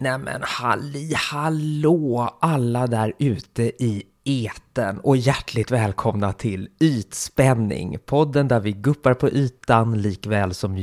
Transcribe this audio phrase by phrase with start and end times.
[0.00, 5.00] Nämen halli hallå alla där ute i eten.
[5.00, 10.76] Och hjärtligt välkomna till Ytspänning, podden där vi guppar på ytan likväl som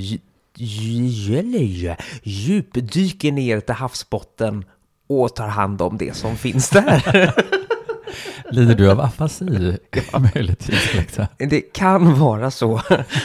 [2.24, 4.66] djupdyker ner till havsbotten
[5.10, 7.34] och tar hand om det som finns där.
[8.52, 9.78] Lider du av afasi?
[10.14, 10.94] Ja, möjligtvis.
[10.94, 11.26] Liksom.
[11.38, 12.82] Det kan vara så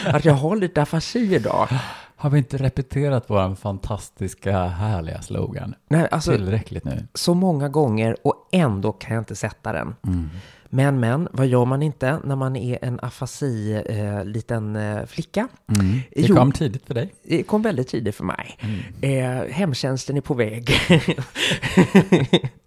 [0.06, 1.68] att jag har lite afasi idag.
[2.16, 7.06] Har vi inte repeterat vår fantastiska, härliga slogan Nej, alltså tillräckligt nu?
[7.14, 9.94] så många gånger och ändå kan jag inte sätta den.
[10.06, 10.30] Mm.
[10.74, 15.48] Men, men, vad gör man inte när man är en afasi eh, liten eh, flicka?
[15.76, 16.00] Mm.
[16.10, 16.36] Det Jo.
[16.36, 17.14] kom tidigt för dig.
[17.22, 18.58] Det kom väldigt tidigt för mig.
[19.00, 20.70] Eh, hemtjänsten är på väg.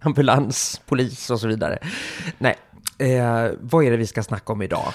[0.00, 1.78] Ambulans, polis och så vidare.
[2.38, 2.54] Nej,
[2.98, 4.92] eh, vad är det vi ska snacka om idag?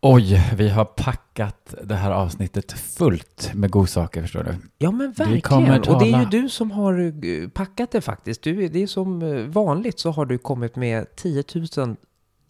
[0.00, 4.54] Oj, vi har packat det här avsnittet fullt med godsaker, förstår du.
[4.78, 5.80] Ja men verkligen.
[5.80, 8.42] Och det är ju du som har eh, packat det faktiskt.
[8.42, 11.44] Du, det är som eh, vanligt så har du kommit med 10
[11.76, 11.96] 000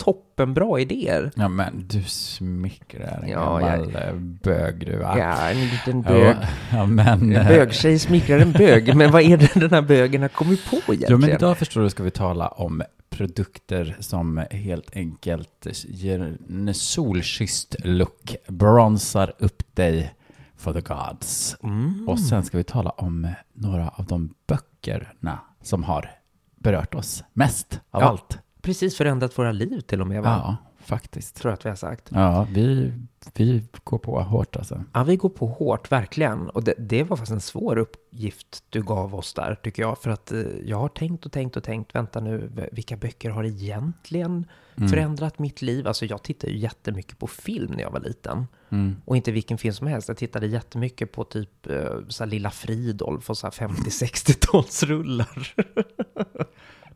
[0.05, 1.31] toppenbra idéer.
[1.37, 5.19] Ja, men du smickrar en Ja, gammal eh, bög du, va?
[5.19, 6.37] Ja, en liten bög.
[6.41, 7.09] Ja, ja, men...
[7.23, 10.71] En eh, bögtjej smickrar en bög, men vad är det den här bögen har kommit
[10.71, 11.07] på egentligen?
[11.13, 16.75] Jo, men idag förstår du ska vi tala om produkter som helt enkelt ger en
[16.75, 20.15] solkysst look, bronsar upp dig
[20.57, 21.57] for the gods.
[21.63, 22.09] Mm.
[22.09, 26.11] Och sen ska vi tala om några av de böckerna som har
[26.57, 28.09] berört oss mest av Ja.
[28.09, 28.39] allt.
[28.63, 30.41] Precis förändrat våra liv till och med, va?
[30.45, 31.37] Ja, faktiskt.
[31.37, 32.09] Tror jag att vi har sagt.
[32.11, 32.93] Ja, vi,
[33.35, 34.85] vi går på hårt alltså.
[34.93, 36.51] Ja, vi går på hårt, verkligen.
[36.51, 39.99] Och det, det var faktiskt en svår uppgift du gav oss där, tycker jag.
[39.99, 43.45] För att eh, jag har tänkt och tänkt och tänkt, vänta nu, vilka böcker har
[43.45, 44.47] egentligen
[44.77, 44.89] Mm.
[44.89, 45.87] förändrat mitt liv?
[45.87, 48.47] Alltså jag tittade ju jättemycket på film när jag var liten.
[48.69, 48.97] Mm.
[49.05, 50.09] Och inte vilken film som helst.
[50.09, 55.55] Jag tittade jättemycket på typ eh, så Lilla Fridolf och så här 50-60-talsrullar.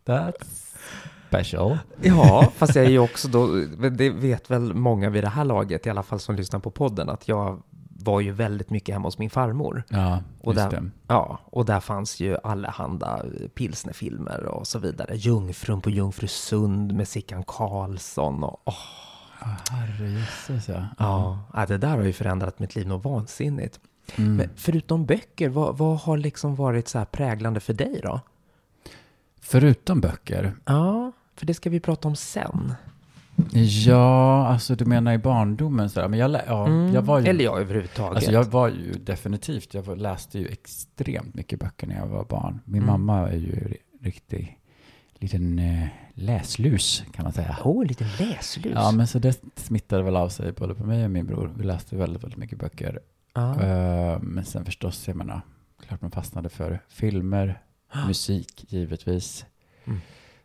[0.05, 0.66] That's
[1.29, 1.79] special.
[2.03, 3.47] Ja, fast jag är ju också då,
[3.91, 7.09] det vet väl många vid det här laget, i alla fall som lyssnar på podden,
[7.09, 7.63] att jag
[7.99, 9.83] var ju väldigt mycket hemma hos min farmor.
[9.89, 10.91] Ja, Och där, det.
[11.07, 15.17] ja, och där fanns ju allehanda pilsnerfilmer och så vidare.
[15.17, 18.75] Jungfrun på Jungfrusund med Sickan Karlsson och åh,
[19.71, 20.85] Herrejösses ja.
[20.99, 23.81] ja, ja, det där har ju förändrat mitt liv något vansinnigt.
[24.17, 24.37] Mm.
[24.37, 28.21] Men förutom böcker, vad, vad har liksom varit så här präglande för dig då?
[29.49, 32.75] Förutom böcker, Ja, för det ska vi prata om sen.
[33.87, 36.09] Ja, alltså du menar i barndomen sådär.
[36.09, 37.27] Men jag, ja, Mm, jag var ju...
[37.27, 38.17] Eller ja, överhuvudtaget.
[38.17, 42.25] Alltså jag var ju definitivt, jag var, läste ju extremt mycket böcker när jag var
[42.25, 42.61] barn.
[42.65, 42.87] Min Mm.
[42.93, 44.59] mamma är ju ri- riktig
[45.19, 47.57] liten eh, läslus kan man säga.
[47.65, 48.73] Åh, en liten läslus.
[48.75, 51.53] Ja, men så det smittade väl av sig både på mig och min bror.
[51.57, 53.01] Vi läste väldigt, väldigt mycket böcker.
[53.35, 53.61] Ja.
[53.63, 55.41] Eh, men sen förstås, jag menar,
[55.87, 57.61] klart man fastnade för filmer,
[58.07, 59.47] musik givetvis.
[59.85, 60.01] Mm.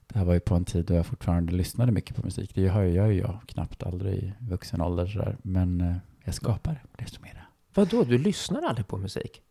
[0.07, 2.55] Det här var ju på en tid då jag fortfarande lyssnade mycket på musik.
[2.55, 5.37] Det har ju jag, jag knappt aldrig i vuxen ålder sådär.
[5.41, 7.41] Men eh, jag skapar desto mera.
[7.73, 9.41] Vadå, du lyssnar aldrig på musik?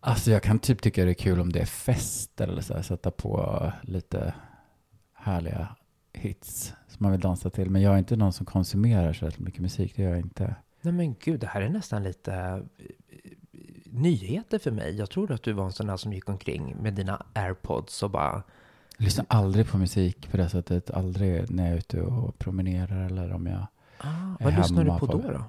[0.00, 2.82] Alltså jag kan typ tycka det är kul om det är fest eller så här,
[2.82, 4.34] sätta på lite
[5.12, 5.76] härliga
[6.12, 7.70] hits som man vill dansa till.
[7.70, 10.54] Men jag är inte någon som konsumerar så mycket musik, det gör jag inte.
[10.80, 12.60] Nej men gud, det här är nästan lite eh,
[13.94, 14.94] nyheter för mig.
[14.96, 18.10] Jag trodde att du var en sån där som gick omkring med dina airpods och
[18.10, 18.42] bara...
[18.96, 23.06] Jag lyssnar aldrig på musik på det sättet, aldrig när jag är ute och promenerar
[23.06, 23.66] eller om jag
[23.98, 24.06] Ah,
[24.40, 25.44] är vad lyssnar du hemma på då då?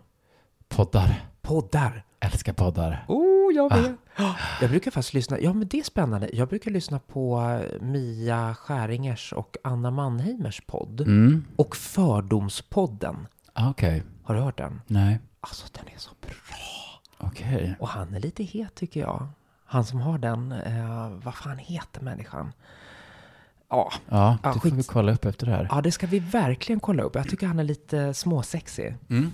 [0.68, 1.26] poddar.
[1.42, 2.04] Poddar!
[2.20, 3.06] Älskar poddar.
[3.08, 3.76] Oh, jag Ah.
[3.76, 3.92] vet!
[4.62, 6.30] Jag brukar faktiskt lyssna, ja men det är spännande.
[6.34, 11.02] Jag brukar lyssna på eh, Mia Skäringers och Anna Mannheimers podd.
[11.02, 13.28] Mm, Och Fördomspodden.
[13.54, 14.04] ah, okej.
[14.24, 14.82] Har du hört den?
[14.88, 16.32] Nej, Alltså den är så bra.
[17.28, 17.76] Okej.
[17.80, 19.28] Och han är lite het tycker jag.
[19.66, 22.52] Han som har den, eh, vad fan heter människan?
[23.70, 24.74] Ja, Ja, det får skit.
[24.74, 25.68] vi kolla upp efter det här.
[25.72, 27.16] ja, det ska vi verkligen kolla upp.
[27.16, 28.96] Jag tycker han är lite småsexig.
[29.10, 29.32] Mm.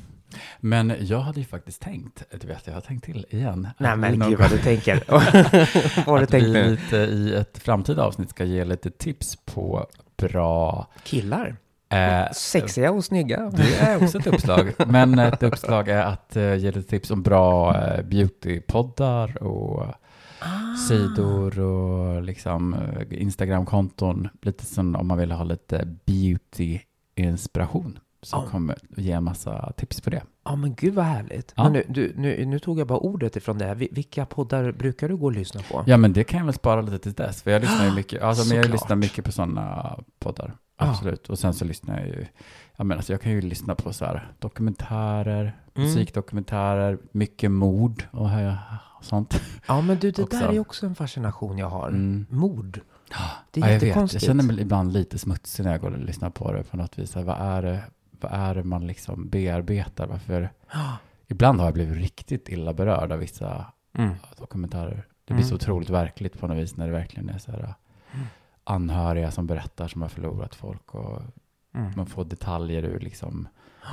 [0.59, 3.67] Men jag hade ju faktiskt tänkt, du vet, jag har tänkt till igen.
[3.77, 5.03] Nej men någon gud vad du tänker.
[6.05, 9.88] vad du att tänkt vi lite i ett framtida avsnitt ska ge lite tips på
[10.17, 10.88] bra...
[11.03, 11.55] Killar?
[11.91, 13.49] Eh, Sexiga och snygga.
[13.53, 14.73] det är också ett uppslag.
[14.88, 19.85] Men ett uppslag är att eh, ge lite tips om bra eh, beautypoddar och
[20.43, 20.75] Ah.
[20.88, 24.29] sidor och liksom eh, Instagramkonton.
[24.41, 27.99] Lite som om man vill ha lite beauty-inspiration.
[28.23, 28.45] Så Ja.
[28.51, 30.23] kommer ge en massa tips på det.
[30.45, 31.53] Ja, men gud vad härligt.
[31.55, 31.63] Ja.
[31.63, 33.73] Men nu, du, nu, nu tog jag bara ordet ifrån det.
[33.75, 35.83] Vi- Vilka poddar brukar du gå och lyssna på?
[35.88, 37.41] Ja, men det kan jag väl spara lite till dess.
[37.43, 40.53] För jag lyssnar ju mycket, alltså, men jag lyssnar mycket på sådana poddar.
[40.89, 41.29] Absolut.
[41.29, 42.25] Och sen så lyssnar jag ju,
[42.75, 45.87] jag menar, alltså, jag kan ju lyssna på så här dokumentärer, Mm.
[45.87, 48.29] musikdokumentärer, mycket mord och
[49.01, 49.41] sånt.
[49.67, 50.39] Ja, men du, det Också.
[50.39, 51.87] där är också en fascination jag har.
[51.87, 52.25] Mm.
[52.29, 52.79] Mord.
[53.51, 54.13] Det är Ja, jag vet.
[54.13, 56.99] Jag känner mig ibland lite smutsig när jag går och lyssnar på det på något
[56.99, 57.11] vis.
[57.11, 57.83] Så Vad är det,
[58.19, 60.07] vad är det man liksom bearbetar?
[60.07, 60.49] Varför?
[61.27, 63.65] Ibland har jag blivit riktigt illa berörd av vissa
[63.97, 64.13] Mm.
[64.37, 65.05] dokumentärer.
[65.25, 65.55] Det blir så Mm.
[65.55, 67.73] otroligt verkligt på något vis när det verkligen är så här.
[68.63, 71.21] Anhöriga som berättar som har förlorat folk och
[71.75, 71.91] Mm.
[71.95, 73.47] man får detaljer ur liksom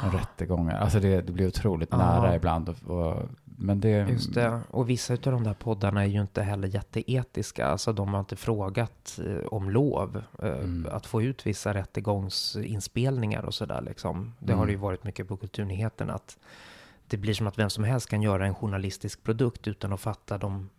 [0.05, 0.79] en rättegångar.
[0.81, 1.97] Alltså det, det blir otroligt Ja.
[1.99, 2.69] nära ibland.
[2.69, 3.89] Och, och, men det...
[4.11, 4.61] Just det.
[4.71, 7.67] Och vissa av de där poddarna är ju inte heller jätteetiska.
[7.67, 10.87] Alltså de har inte frågat eh, om lov eh, Mm.
[10.93, 14.35] att få ut vissa rättegångsinspelningar och sådär liksom.
[14.39, 14.67] Det har Mm.
[14.67, 16.39] det ju varit mycket på Kulturnyheterna att
[17.07, 20.39] det blir som att vem som helst kan göra en journalistisk produkt utan att fatta
[20.39, 20.71] de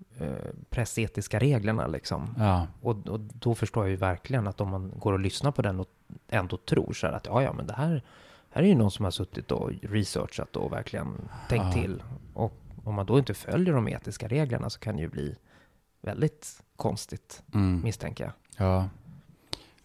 [0.70, 2.36] pressetiska reglerna liksom.
[2.38, 5.62] Ja, Och, och då förstår jag ju verkligen att om man går och lyssnar på
[5.62, 5.88] den och
[6.30, 8.04] ändå tror så här att ja, ja, men det här,
[8.50, 11.82] här är ju någon som har suttit och researchat och verkligen tänkt Ja.
[11.82, 12.04] till.
[12.34, 15.36] Och om man då inte följer de etiska reglerna så kan det ju bli
[16.02, 17.82] väldigt konstigt, mm.
[17.84, 18.34] misstänker jag.
[18.68, 18.90] ja.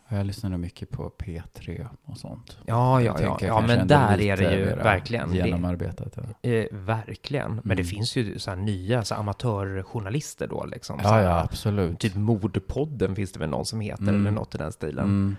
[0.08, 2.58] Jag lyssnar nog mycket på P3 och sånt.
[2.66, 5.30] Ja, ja, ja, ja men där är det ju verkligen.
[5.30, 6.18] Det, Genomarbetat.
[6.42, 7.50] Ja, eh, verkligen.
[7.64, 7.84] Men det Mm.
[7.84, 11.00] finns ju så här nya så här amatörjournalister då liksom.
[11.02, 11.98] ja, här, ja absolut.
[12.00, 14.20] Typ Mordpodden finns det väl någon som heter, Mm.
[14.20, 15.04] eller något i den stilen.
[15.04, 15.36] Mm.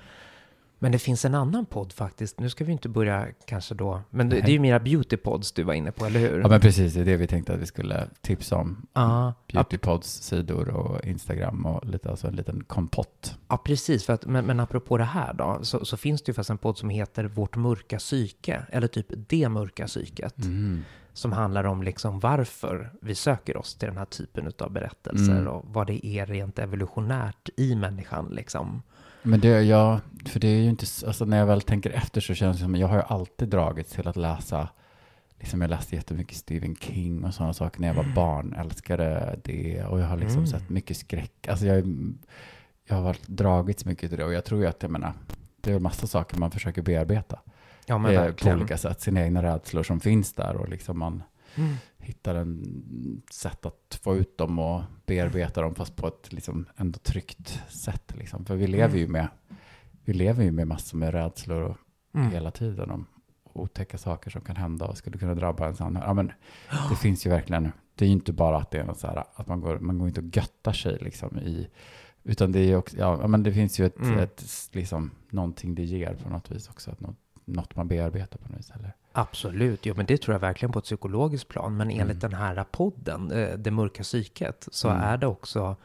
[0.79, 2.39] Men det finns en annan podd faktiskt.
[2.39, 4.01] Nu ska vi inte börja kanske då.
[4.09, 6.39] Men det, det är ju mera beautypods du var inne på, eller hur?
[6.41, 6.93] Ja, men precis.
[6.93, 8.85] Det är det vi tänkte att vi skulle tipsa om.
[8.93, 13.37] Ja, Beautypods sidor och Instagram och lite, alltså en liten kompott.
[13.47, 14.05] ja, precis.
[14.05, 16.57] För att, men, men apropå det här då, så, så finns det ju faktiskt en
[16.57, 20.81] podd som heter Vårt mörka psyke, eller typ Det mörka psyket, Mm.
[21.13, 25.47] som handlar om liksom varför vi söker oss till den här typen av berättelser Mm.
[25.47, 28.81] och vad det är rent evolutionärt i människan liksom.
[29.25, 32.33] Men det, ja, för det är ju inte, alltså när jag väl tänker efter så
[32.33, 34.69] känns det som, jag har ju alltid dragits till att läsa,
[35.39, 39.83] liksom jag läste jättemycket Stephen King och sådana saker när jag var barn, älskade det
[39.85, 40.47] och jag har liksom Mm.
[40.47, 42.07] sett mycket skräck, alltså jag,
[42.87, 45.13] jag har varit dragits mycket till det och jag tror ju att, jag menar,
[45.61, 47.39] det är en massa saker man försöker bearbeta.
[47.85, 51.23] Ja, men eh, på olika sätt, sina egna rädslor som finns där och liksom man
[51.57, 51.75] Mm.
[51.97, 56.99] hittar en sätt att få ut dem och bearbeta dem fast på ett liksom ändå
[56.99, 58.13] tryggt sätt.
[58.17, 58.45] Liksom.
[58.45, 59.27] För vi lever ju med,
[60.05, 61.77] vi lever ju med massor med rädslor och
[62.13, 62.31] Mm.
[62.31, 63.05] hela tiden om
[63.53, 66.07] otäcka saker som kan hända och skulle kunna drabba ens anhöriga.
[66.09, 66.31] Ja, men
[66.89, 69.23] det finns ju verkligen, det är ju inte bara att det är något så här,
[69.35, 71.67] att man går, man går inte och göttar sig liksom i,
[72.23, 74.19] utan det är också, ja, men det finns ju ett, Mm.
[74.19, 78.49] ett liksom, någonting det ger på något vis också, att något, något man bearbetar på
[78.49, 78.71] något vis.
[78.71, 78.93] Eller?
[79.17, 81.77] Absolut, jo men det tror jag verkligen på ett psykologiskt plan.
[81.77, 82.31] Men enligt Mm.
[82.31, 85.01] den här podden, eh, Det mörka psyket, så Mm.
[85.01, 85.75] är det också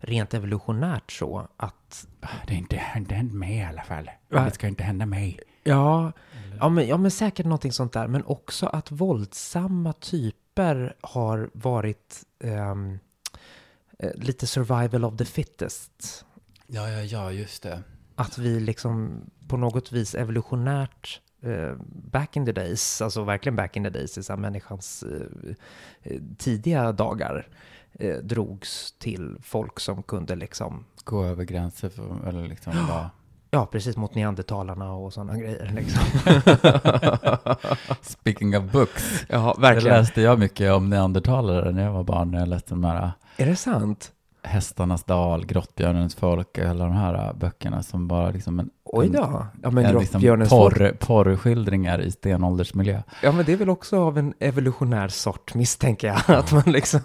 [0.00, 2.06] rent evolutionärt så att...
[2.46, 4.10] Det är inte, hänt mig i alla fall.
[4.28, 4.44] Va?
[4.44, 5.40] Det ska inte hända mig.
[5.64, 6.12] Ja,
[6.58, 8.06] ja, men, ja, men säkert någonting sånt där.
[8.08, 12.74] Men också att våldsamma typer har varit eh,
[14.14, 16.24] lite survival of the fittest.
[16.66, 17.82] Ja, ja, ja, just det.
[18.14, 21.20] Att vi liksom på något vis evolutionärt
[22.10, 25.50] back in the days, alltså verkligen back in the days i så människans eh,
[26.02, 27.46] eh, tidiga dagar
[27.92, 33.10] eh, drogs till folk som kunde liksom, Gå över gränser för, eller liksom bara...
[33.50, 36.02] ja precis mot neandertalarna och sådana grejer liksom.
[38.02, 39.24] Speaking of books.
[39.28, 39.98] ja, Det verkligen.
[39.98, 42.30] läste jag mycket om neandertalare när jag var barn.
[42.30, 44.12] När jag läste de här Är det sant?
[44.42, 49.46] Hästarnas dal, Grottbjörnens folk, alla de här böckerna som bara liksom en, Oj då.
[49.62, 53.02] Ja men en liksom porr, porrskildringar i stenåldersmiljö.
[53.22, 56.36] Ja men det är väl också av en evolutionär sort misstänker jag.
[56.38, 57.00] Att man liksom,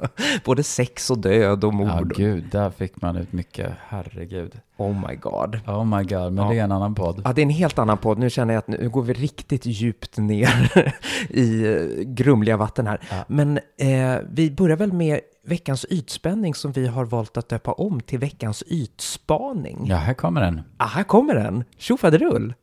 [0.44, 2.16] både sex och död och Ja, mord.
[2.16, 3.72] gud, där fick man ut mycket.
[3.88, 4.52] Herregud.
[4.76, 5.60] oh my god.
[5.66, 6.50] Oh my god, men Ja.
[6.50, 7.22] det är en annan podd.
[7.24, 8.18] Ja, det är en helt annan podd.
[8.18, 10.72] Nu känner jag att nu går vi riktigt djupt ner
[11.30, 13.00] i eh, grumliga vatten här.
[13.10, 13.24] Ja.
[13.28, 18.00] Men eh, vi börjar väl med veckans ytspänning som vi har valt att döpa om
[18.00, 19.86] till veckans ytspaning.
[19.86, 20.62] Ja, här kommer den.
[20.76, 21.64] Ah, här kommer den!
[21.78, 22.54] Tjofaderull!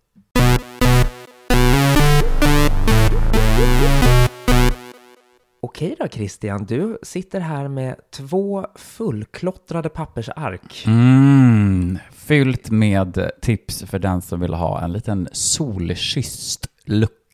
[5.61, 10.83] Okej då Christian, du sitter här med två fullklottrade pappersark.
[10.87, 16.67] Mm, fyllt med tips för den som vill ha en liten solkysst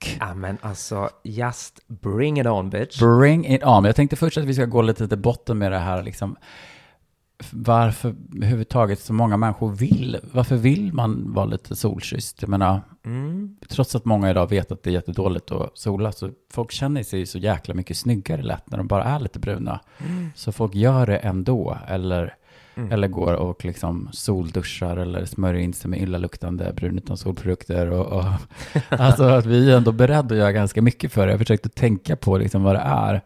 [0.06, 0.18] look.
[0.20, 3.00] Ja men alltså, just bring it on bitch.
[3.00, 3.86] Bring it on.
[3.86, 6.04] Jag tänkte först att vi ska gå lite till botten med det här.
[6.04, 6.36] Liksom.
[7.52, 12.42] varför överhuvudtaget så många människor vill, varför vill man vara lite solkysst?
[12.42, 13.58] Jag menar, Mm.
[13.70, 17.26] trots att många idag vet att det är jättedåligt att sola, så folk känner sig
[17.26, 19.80] så jäkla mycket snyggare lätt när de bara är lite bruna.
[20.36, 22.36] Så folk gör det ändå, eller,
[22.80, 22.92] Mm.
[22.92, 27.90] eller går och liksom solduschar eller smörjer in sig med illaluktande brun utan solprodukter.
[27.90, 28.26] Och, och,
[28.90, 31.28] alltså att vi är ändå beredda att göra ganska mycket för det.
[31.28, 33.22] Jag har försökt att tänka på liksom vad det är.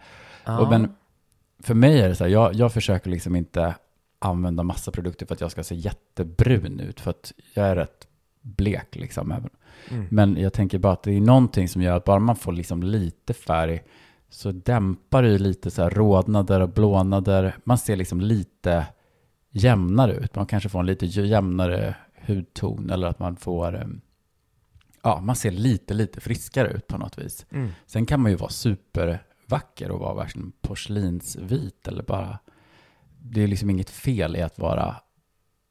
[0.45, 0.59] Ja.
[0.59, 0.95] Och men
[1.63, 3.75] för mig är det så här, jag, jag försöker liksom inte
[4.19, 8.07] använda massa produkter för att jag ska se jättebrun ut, för att jag är rätt
[8.41, 9.31] blek liksom.
[9.31, 9.49] Även.
[9.89, 10.07] Mm.
[10.11, 12.83] Men jag tänker bara att det är någonting som gör att bara man får liksom
[12.83, 13.83] lite färg
[14.29, 17.57] så dämpar det ju lite så här rodnader och blånader.
[17.63, 18.85] Man ser liksom lite
[19.53, 20.35] jämnare ut.
[20.35, 21.95] Man kanske får en lite jämnare
[22.27, 23.87] hudton eller att man får, eh,
[25.03, 27.45] ja, man ser lite, lite friskare ut på något vis.
[27.49, 27.69] Mm.
[27.85, 32.39] Sen kan man ju vara supervacker och vara verkligen porslinsvit eller bara,
[33.21, 34.95] det är liksom inget fel i att vara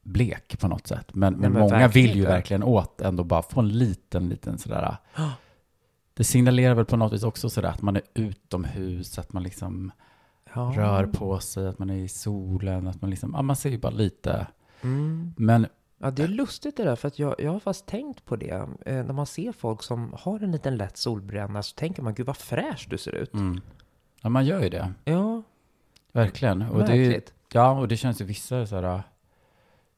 [0.03, 1.15] blek på något sätt.
[1.15, 4.97] Men, men, men många vill ju verkligen åt ändå bara få en liten, liten sådär.
[6.15, 9.93] Det signalerar väl på något vis också sådär att man är utomhus, att man liksom
[10.55, 10.73] Ja.
[10.77, 13.79] rör på sig, att man är i solen, att man liksom, ja man ser ju
[13.79, 14.47] bara lite.
[14.83, 15.35] Mm.
[15.37, 15.67] Men
[16.05, 18.51] Ja, det är lustigt det där, för att jag, jag har fast tänkt på det.
[18.87, 22.27] Eh, när man ser folk som har en liten lätt solbränna så tänker man, gud
[22.27, 23.35] vad fräsch du ser ut.
[23.35, 23.61] mm,
[24.23, 25.43] ja, man gör ju det, Ja,
[26.13, 26.63] verkligen.
[26.63, 27.35] Och det ju- märkligt.
[27.53, 29.03] Ja, och det känns ju vissa sådär,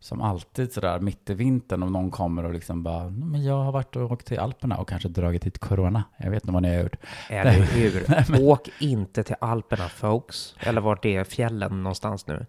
[0.05, 3.55] som alltid sådär mitt i vintern om någon kommer och liksom bara, "Nej, men jag
[3.65, 6.05] har varit och åkt till Alperna och kanske dragit hit corona.
[6.17, 6.97] Jag vet inte vad ni har gjort.
[7.31, 8.05] Eller hur?
[8.49, 10.55] Åk inte till Alperna, folks.
[10.61, 12.47] Eller vart det är fjällen någonstans nu.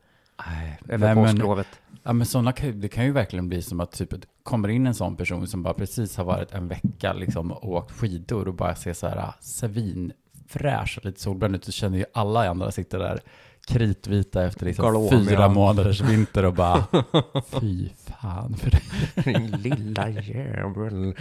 [0.48, 1.68] Nej, Över påsklovet.
[2.04, 4.10] ja, men sådana det kan ju verkligen bli som att typ
[4.44, 7.92] kommer in en sån person som bara precis har varit en vecka liksom och åkt
[7.92, 12.50] skidor och bara ser så här svinfräsch och lite solbränd ut så känner ju alla
[12.50, 13.20] andra sitter där
[13.66, 16.84] kritvita efter liksom Galom, fyra månaders vinter och bara
[17.48, 18.82] fy fan för det.
[19.24, 21.16] Din lilla jävel.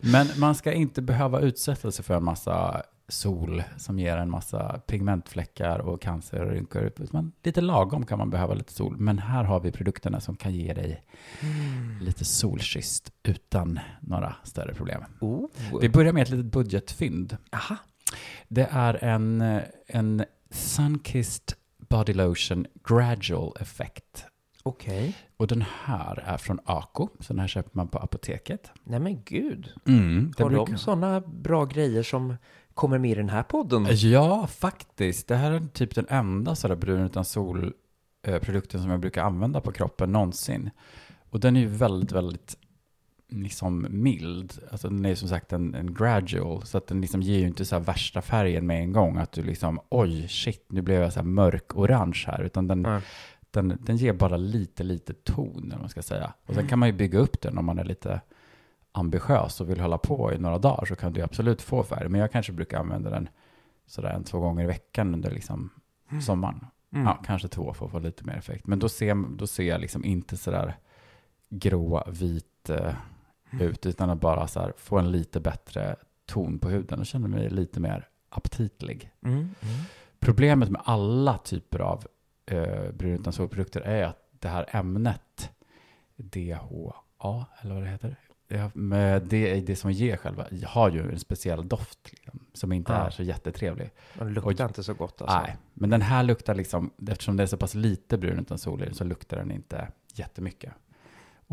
[0.00, 4.80] Men man ska inte behöva utsätta sig för en massa sol som ger en massa
[4.86, 6.92] pigmentfläckar och cancer och rynkor.
[7.10, 8.96] Men lite lagom kan man behöva lite sol.
[8.98, 11.02] Men här har vi produkterna som kan ge dig
[12.00, 15.04] lite solkysst utan några större problem.
[15.20, 15.46] Oh.
[15.80, 17.36] Vi börjar med ett litet budgetfynd.
[17.52, 17.76] Aha.
[18.48, 21.52] Det är en, en Sunkissed
[21.88, 24.24] Body Lotion Gradual Effect.
[24.62, 25.16] Okej.
[25.36, 28.70] Och den här är från Ako, så den här köper man på apoteket.
[28.84, 29.72] Nej men gud.
[29.86, 32.36] Mm, det Har brukar- de sådana bra grejer som
[32.74, 33.86] kommer med i den här podden?
[33.90, 35.28] Ja, faktiskt.
[35.28, 39.72] Det här är typ den enda sådär brun utan sol-produkten som jag brukar använda på
[39.72, 40.70] kroppen någonsin.
[41.30, 42.56] Och den är ju väldigt, väldigt
[43.28, 44.52] liksom mild.
[44.70, 47.64] Alltså den är som sagt en, en gradual, så att den liksom ger ju inte
[47.64, 49.16] så här värsta färgen med en gång.
[49.16, 52.42] Att du liksom, oj, shit, nu blev jag så här mörk-orange här.
[52.42, 53.00] Utan den, Ja.
[53.50, 56.32] den, den ger bara lite, lite ton, eller man ska säga.
[56.46, 58.20] Och sen kan man ju bygga upp den om man är lite
[58.92, 62.08] ambitiös och vill hålla på i några dagar så kan du absolut få färg.
[62.08, 63.28] Men jag kanske brukar använda den
[63.86, 65.70] sådär en, två gånger i veckan under liksom
[66.22, 66.66] sommaren.
[66.92, 67.06] Mm.
[67.06, 68.66] Ja, kanske två för att få lite mer effekt.
[68.66, 70.76] Men då ser, då ser jag liksom inte sådär
[71.50, 72.94] grå, vit eh,
[73.60, 75.96] ut, utan att bara så här, få en lite bättre
[76.26, 79.10] ton på huden och känner mig lite mer aptitlig.
[79.22, 79.36] Mm.
[79.38, 79.50] Mm.
[80.20, 82.06] Problemet med alla typer av
[82.46, 85.50] eh, brun utan solprodukter är att det här ämnet
[86.16, 88.16] DHA, eller vad det heter,
[88.74, 92.98] med det det som ger själva, har ju en speciell doft liksom, som inte Ja.
[92.98, 93.90] är så jättetrevlig.
[94.14, 95.38] Den luktar inte så gott alltså.
[95.38, 98.94] Nej, men den här luktar liksom, eftersom det är så pass lite brun utan sol
[98.94, 100.72] så luktar den inte jättemycket.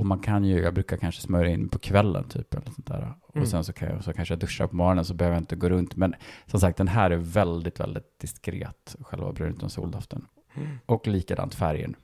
[0.01, 3.13] Och man kan ju, jag brukar kanske smörja in på kvällen typ eller sånt där.
[3.21, 3.47] Och Mm.
[3.47, 5.69] sen så, kan jag, så kanske jag duschar på morgonen så behöver jag inte gå
[5.69, 5.95] runt.
[5.95, 6.15] Men
[6.45, 10.25] som sagt, den här är väldigt, väldigt diskret, själva brun utan soldoften.
[10.53, 10.67] Mm.
[10.85, 11.95] Och likadant färgen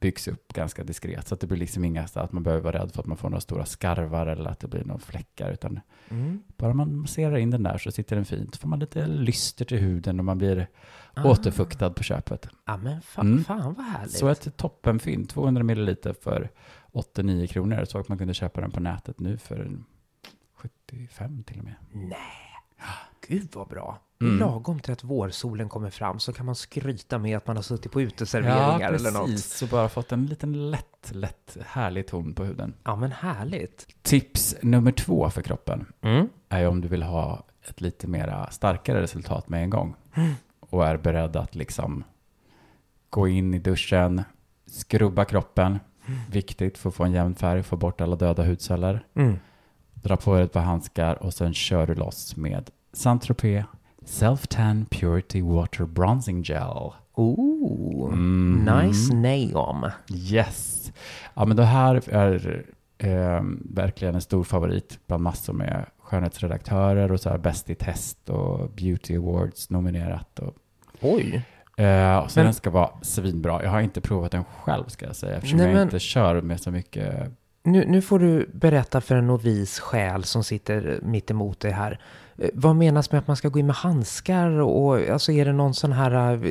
[0.00, 1.28] byggs upp ganska diskret.
[1.28, 3.28] Så att det blir liksom inga att man behöver vara rädd för att man får
[3.30, 5.50] några stora skarvar eller att det blir några fläckar.
[5.52, 6.42] Utan Mm.
[6.56, 8.56] bara man masserar in den där så sitter den fint.
[8.56, 10.66] Får man lite lyster till huden och man blir
[11.14, 11.30] Ah.
[11.30, 12.48] återfuktad på köpet.
[12.66, 13.44] Ja men fan, Mm.
[13.44, 14.12] fan vad härligt.
[14.12, 16.48] Så ett toppenfynd, 200 milliliter för
[16.98, 17.84] 89 kronor.
[17.84, 19.84] Så att man kunde köpa den på nätet nu för en
[20.56, 21.74] 75 till och med.
[21.92, 22.18] Nej,
[23.28, 23.98] gud vad bra.
[24.20, 24.38] Mm.
[24.38, 27.92] Lagom till att vårsolen kommer fram så kan man skryta med att man har suttit
[27.92, 29.40] på uteserveringar eller något.
[29.40, 32.74] Så bara fått en liten lätt, lätt härlig ton på huden.
[32.84, 33.86] Ja men härligt.
[34.02, 36.28] Tips nummer två för kroppen Mm.
[36.48, 39.94] är om du vill ha ett lite mera starkare resultat med en gång.
[40.60, 42.04] Och är beredd att liksom
[43.10, 44.22] gå in i duschen,
[44.66, 45.78] skrubba kroppen.
[46.30, 49.04] Viktigt för att få en jämn färg, få bort alla döda hudceller.
[49.14, 49.36] Mm.
[49.94, 53.64] Dra på dig ett par handskar och sen kör du loss med Saint-Tropez
[54.06, 56.92] Self-Tan Purity Water Bronzing Gel.
[57.14, 58.64] Ooh, Mhm.
[58.88, 59.92] nice name.
[60.14, 60.92] Yes.
[61.34, 62.64] Ja, men det här är
[62.98, 63.42] eh,
[63.74, 68.70] verkligen en stor favorit bland massor med skönhetsredaktörer och så här Bäst i test och
[68.70, 70.38] Beauty Awards nominerat.
[70.38, 70.54] Och,
[71.00, 71.42] Oj.
[71.78, 73.62] Eh, och så Men- den ska vara svinbra.
[73.62, 76.40] Jag har inte provat den själv ska jag säga eftersom Nej, jag men- inte kör
[76.40, 77.14] med så mycket.
[77.62, 82.00] Nu, nu får du berätta för en novis själ som sitter mitt emot dig här.
[82.38, 85.52] Eh, Vad menas med att man ska gå in med handskar och alltså är det
[85.52, 86.44] någon sån här...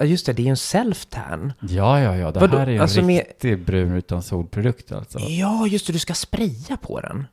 [0.00, 1.52] eh, just det, det är ju en self-tan.
[1.60, 2.30] Ja, ja, ja.
[2.30, 2.56] Det Vadå?
[2.58, 5.18] här är ju en Alltså, med- riktig brun utan solprodukt alltså.
[5.18, 7.26] Ja, just det, du ska spraya på den.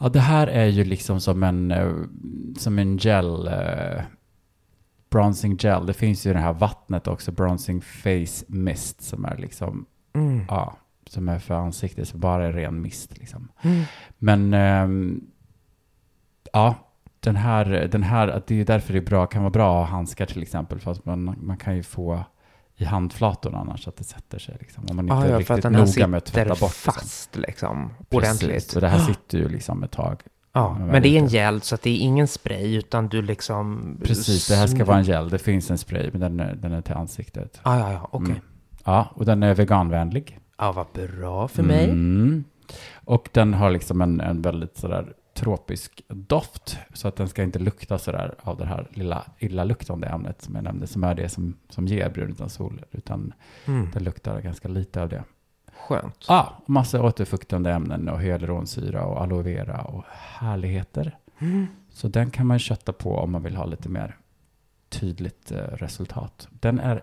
[0.00, 1.92] Ja, det här är ju liksom som en, eh,
[2.58, 4.02] som en gel, eh,
[5.10, 5.86] bronzing gel.
[5.86, 10.44] Det finns ju det här vattnet också, bronzing face mist, som är liksom, Mm.
[10.48, 10.76] ja,
[11.06, 13.48] som är för ansiktet, så bara är ren mist liksom.
[13.62, 13.82] Mm.
[14.18, 15.20] Men, ehm,
[16.52, 16.74] ja,
[17.20, 19.82] den här, den här, att det är ju därför det är bra, kan vara bra
[19.82, 22.24] att ha handskar till exempel, för att man, man kan ju få
[22.76, 24.84] i handflatorna annars att det sätter sig liksom.
[24.90, 27.90] Om man inte Ah, är ja, för riktigt noga med att tvätta bort fast liksom.
[28.10, 28.70] Precis, Ordentligt.
[28.70, 30.22] så det här sitter ju liksom ett tag.
[30.52, 33.96] Ja, Men det är en gel så att det är ingen spray utan du liksom...
[34.04, 35.28] Precis, det här ska vara en gel.
[35.28, 37.60] Det finns en spray, men den är, den är till ansiktet.
[37.64, 38.30] Ja, ja, ja, okej.
[38.30, 38.42] Mm.
[38.84, 40.38] Ja, och den är veganvänlig.
[40.58, 41.84] Ja, vad bra för mig.
[41.84, 42.44] Mm.
[43.04, 46.78] Och den har liksom en, en väldigt sådär tropisk doft.
[46.94, 50.64] Så att den ska inte lukta sådär av det här lilla illaluktande ämnet som jag
[50.64, 50.86] nämnde.
[50.86, 52.80] Som är det som, som ger brun utan sol.
[52.90, 53.32] Utan
[53.66, 53.88] Mm.
[53.92, 55.24] det luktar ganska lite av det.
[55.90, 56.24] Skönt.
[56.28, 61.16] Ja, massa återfuktande ämnen och hyaluronsyra och aloe vera och härligheter.
[61.38, 61.66] Mm.
[61.92, 64.16] Så den kan man kötta på om man vill ha lite mer
[64.88, 66.48] tydligt eh, resultat.
[66.50, 67.02] Den är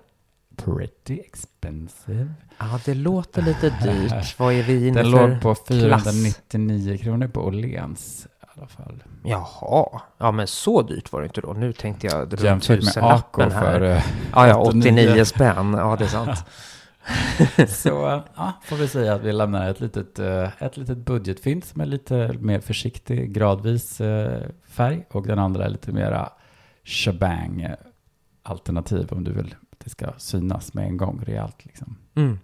[0.55, 2.33] pretty expensive.
[2.57, 4.39] Ja, det låter lite dyrt.
[4.39, 6.03] Vad är vi inne Den för låg på klass?
[6.03, 9.03] 499 kronor på Åhléns i alla fall.
[9.23, 11.53] Jaha, ja men så dyrt var det inte då.
[11.53, 13.61] Nu tänkte jag runt Jämfört med AK tusenlappen här.
[13.79, 13.81] för...
[13.81, 14.03] eh,
[14.35, 14.91] Ja, ja, 89.
[15.03, 15.73] 89 spänn.
[15.73, 16.45] Ja, det är sant.
[17.67, 21.81] Så ja, får vi säga att vi lämnar ett litet, eh, ett litet budgetfint som
[21.81, 25.05] är lite mer försiktig, gradvis eh, färg.
[25.11, 26.29] Och den andra är lite mera
[26.83, 27.75] shabang
[28.43, 31.97] alternativ om du vill att det ska synas med en gång rejält liksom.
[32.15, 32.39] Mm.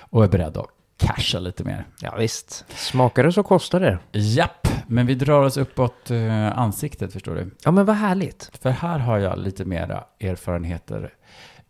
[0.00, 0.66] Och är beredd att
[0.96, 1.86] casha lite mer.
[2.00, 2.64] Ja, visst.
[2.68, 3.98] Smakar det så kostar det.
[4.12, 7.50] Japp, men vi drar oss uppåt eh, ansiktet förstår du.
[7.64, 8.50] Ja, men vad härligt.
[8.62, 11.14] För här har jag lite mera erfarenheter.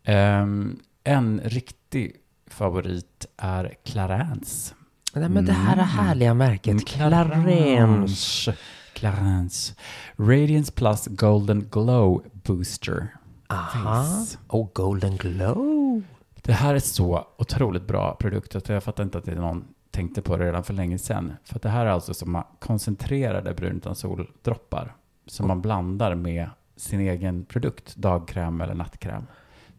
[0.05, 2.17] Ehm, en riktig
[2.61, 4.75] favorit är Clarence.
[5.15, 5.87] Nej, men det här är Mm.
[5.89, 6.87] härliga märket.
[6.87, 8.55] Clarence.
[8.93, 9.75] Clarence.
[10.17, 13.09] Radiance Plus Golden Glow Booster.
[13.49, 14.03] Aha.
[14.05, 14.39] Face.
[14.47, 16.03] Och Golden Glow.
[16.43, 19.65] Det här är så otroligt bra produkt att jag fattar inte att det är någon
[19.91, 21.33] tänkte på det redan för länge sedan.
[21.45, 24.95] För det här är alltså som koncentrerade brun utan soldroppar
[25.27, 29.27] som man blandar med sin egen produkt, dagkräm eller nattkräm.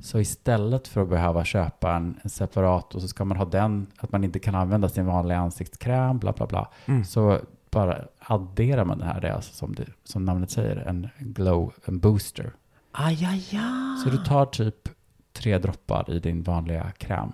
[0.01, 3.87] Så istället för att behöva köpa en, en separat och så ska man ha den,
[3.97, 6.69] att man inte kan använda sin vanliga ansiktskräm, bla bla bla.
[6.85, 7.05] Mm.
[7.05, 7.39] Så
[7.71, 11.73] bara adderar man det här, det är alltså som, det, som namnet säger, en glow,
[11.85, 12.51] en booster.
[12.91, 13.97] Aj, aj, aj.
[14.03, 14.89] Så du tar typ
[15.33, 17.31] tre droppar i din vanliga kräm.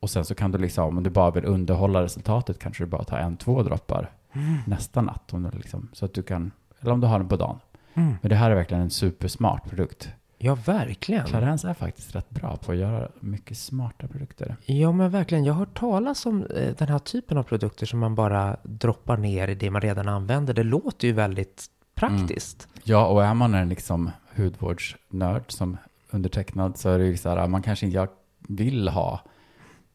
[0.00, 3.04] Och sen så kan du liksom, om du bara vill underhålla resultatet kanske du bara
[3.04, 4.58] tar en, två droppar Mm.
[4.66, 5.32] nästa natt.
[5.34, 6.50] Om du liksom, så att du kan,
[6.80, 7.58] eller om du har den på dagen.
[7.94, 8.14] Mm.
[8.22, 10.08] Men det här är verkligen en supersmart produkt.
[10.44, 11.26] Ja, verkligen.
[11.26, 14.56] Clarence är faktiskt rätt bra på att göra mycket smarta produkter.
[14.64, 15.44] Ja, men verkligen.
[15.44, 19.16] Jag har hört talas om eh, den här typen av produkter som man bara droppar
[19.16, 20.54] ner i det man redan använder.
[20.54, 22.68] Det låter ju väldigt praktiskt.
[22.84, 25.76] Ja, och är man en liksom hudvårdsnörd som
[26.10, 29.20] undertecknad så är det ju så här, man kanske inte jag vill ha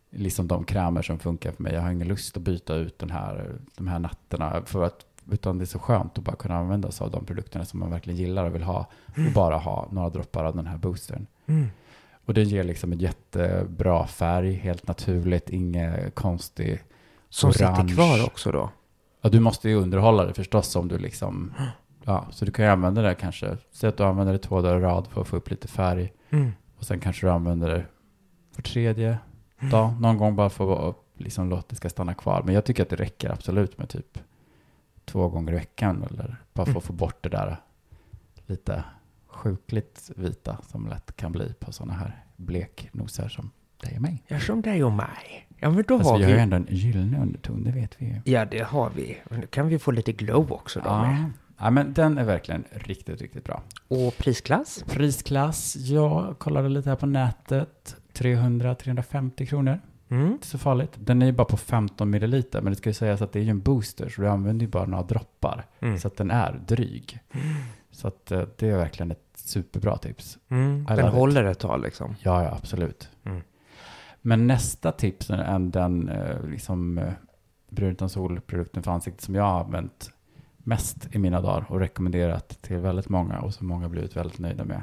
[0.10, 1.74] liksom de krämer som funkar för mig.
[1.74, 5.58] Jag har ingen lust att byta ut den här, de här nätterna för att utan
[5.58, 8.20] det är så skönt att bara kunna använda sig av de produkterna som man verkligen
[8.20, 11.28] gillar och vill ha och bara ha några droppar av den här boostern.
[11.46, 11.68] Mm.
[12.26, 16.84] Och det ger liksom en jättebra färg, helt naturligt, inget konstig.
[17.30, 17.76] Som Orange.
[17.76, 18.70] sitter kvar också då.
[19.22, 21.54] Ja, du måste ju underhålla det förstås om du liksom,
[22.04, 23.58] ja, så du kan ju använda det kanske.
[23.72, 26.14] Säg att du använder det två dagar i rad för att få upp lite färg.
[26.30, 26.52] Mm.
[26.78, 27.86] Och sen kanske du använder det
[28.56, 29.18] för tredje
[29.72, 32.42] dag, någon gång bara för att liksom låta det ska stanna kvar.
[32.46, 34.20] Men jag tycker att det räcker absolut med typ
[35.08, 37.58] två gånger i veckan eller bara för att få bort det där
[38.46, 38.84] lite
[39.28, 43.52] sjukligt vita som lätt kan bli på sådana här bleknosar som
[43.84, 44.24] dig och mig.
[44.28, 45.48] Ja, som dig och mig.
[45.60, 46.32] Ja, men då Fast har vi vi...
[46.32, 48.22] har ju ändå en gyllene underton, det vet vi ju.
[48.24, 49.18] Ja, det har vi.
[49.30, 51.12] Men då kan vi få lite glow också då med.
[51.12, 51.30] Ja.
[51.66, 53.64] ja, men den är verkligen riktigt, riktigt bra.
[53.88, 54.84] Och prisklass?
[54.88, 57.96] Prisklass, jag kollade lite här på nätet.
[58.14, 59.80] 300-350 kronor.
[60.10, 60.32] Mm.
[60.32, 60.92] Inte så farligt.
[60.96, 63.44] Den är ju bara på 15 milliliter, men det ska ju sägas att det är
[63.44, 65.66] ju en booster, så du använder ju bara några droppar.
[65.80, 66.00] Mm.
[66.00, 67.20] Så att den är dryg.
[67.92, 70.38] Så att eh, det är verkligen ett superbra tips.
[70.48, 71.14] Mm, den it.
[71.14, 72.16] håller ett tag liksom.
[72.22, 73.10] Ja, ja, absolut.
[73.24, 73.42] Mm.
[74.22, 77.14] Men nästa tips är den eh, liksom eh,
[77.70, 80.12] brun utan sol-produkten för ansiktet som jag har använt
[80.58, 84.40] mest i mina dagar och rekommenderat till väldigt många och som många har blivit väldigt
[84.40, 84.82] nöjda med.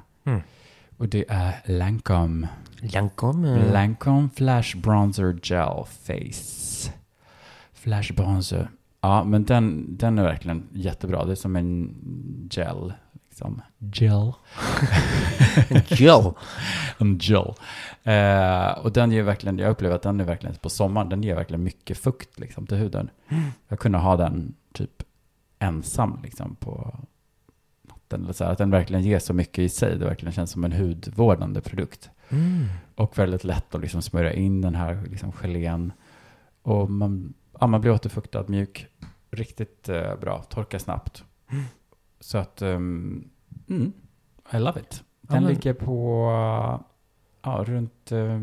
[0.94, 0.98] Mm.
[0.98, 2.48] Och det är Lancome.
[2.80, 3.72] Lancome.
[3.72, 6.92] Lancome Flash Bronzer Gel Face.
[7.72, 8.70] Flash Bronzer.
[9.00, 11.24] Ja, men den, den är verkligen jättebra.
[11.24, 11.94] Det är som en
[12.50, 12.92] gel.
[13.28, 13.62] Liksom.
[13.78, 14.33] Gel.
[15.98, 16.33] Gel.
[16.98, 17.54] En gel.
[18.02, 21.35] Eh, och den ger verkligen, jag upplever att den är verkligen på sommaren, den ger
[21.35, 23.11] verkligen mycket fukt liksom, till huden.
[23.68, 25.02] Jag kunde ha den typ
[25.59, 26.98] ensam liksom på
[28.14, 28.24] natten.
[28.24, 29.98] Eller så här, att den verkligen ger så mycket i sig.
[29.98, 32.11] Det verkligen känns som en hudvårdande produkt.
[32.29, 32.66] Mm.
[32.94, 35.92] Och väldigt lätt att liksom smörja in den här liksom gelén.
[36.62, 38.87] Och man, ja, man blir återfuktad, mjuk.
[39.31, 41.24] Riktigt eh, bra, torkar snabbt.
[41.50, 41.64] Mm.
[42.20, 43.31] Så att, um,
[43.68, 43.92] mm,
[44.53, 45.05] I love it.
[45.20, 46.31] Den men- ligger på
[47.42, 48.40] ja, runt eh,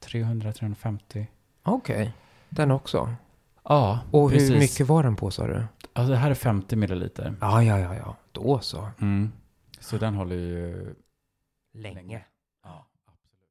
[0.00, 1.26] 300-350.
[1.62, 2.12] Okej,
[2.48, 3.14] den också.
[3.70, 4.50] Ja, Och precis.
[4.50, 5.64] hur mycket var den på sa du?
[5.92, 7.34] Alltså det här är 50 milliliter.
[7.40, 8.16] Ja, ja, ja, ja.
[8.32, 8.88] Då så.
[9.00, 9.32] Mm.
[9.80, 10.94] Så den håller ju
[11.74, 12.22] Länge.
[12.64, 13.50] Ja, absolut.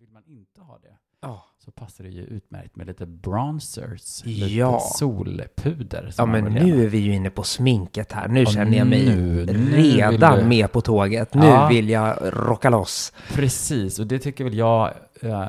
[0.00, 1.44] Vill man inte ha det Ja.
[1.64, 4.24] så passar det ju utmärkt med lite bronzers.
[4.24, 4.80] Lite Ja.
[4.80, 6.04] solpuder.
[6.04, 8.28] Ja, som men vill nu är vi ju inne på sminket här.
[8.28, 11.34] Nu Ja, känner jag mig nu- nu redan vill du- med på tåget.
[11.34, 11.68] Nu Ja.
[11.68, 13.12] vill jag rocka loss.
[13.34, 15.48] Precis, och det tycker väl jag äh,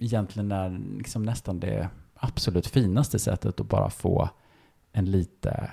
[0.00, 1.88] egentligen är liksom nästan det
[2.20, 4.28] absolut finaste sättet att bara få
[4.92, 5.70] en lite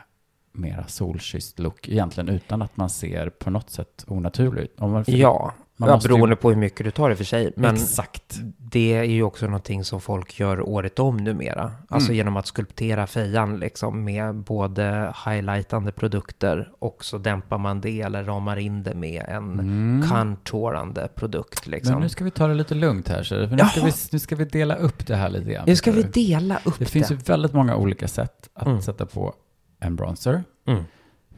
[0.51, 4.79] mera solkysst look egentligen utan att man ser på något sätt onaturligt.
[4.79, 7.17] Om man, Ja, man ja måste ju- beroende på hur mycket du tar i och
[7.17, 7.53] för sig.
[7.55, 8.39] Men Exakt.
[8.57, 11.71] det är ju också någonting som folk gör året om numera.
[11.89, 12.17] Alltså Mm.
[12.17, 18.23] genom att skulptera fejan liksom med både highlightande produkter och så dämpar man det eller
[18.23, 20.03] ramar in det med en Mm.
[20.09, 21.93] contourande produkt liksom.
[21.93, 24.19] Men nu ska vi ta det lite lugnt här, så för nu, ska vi, nu
[24.19, 25.63] ska vi dela upp det här lite grann.
[25.67, 26.91] Nu ska vi dela upp Det det.
[26.91, 28.81] finns ju väldigt många olika sätt att Mm.
[28.81, 29.33] sätta på
[29.79, 30.43] en bronzer.
[30.67, 30.83] Mm.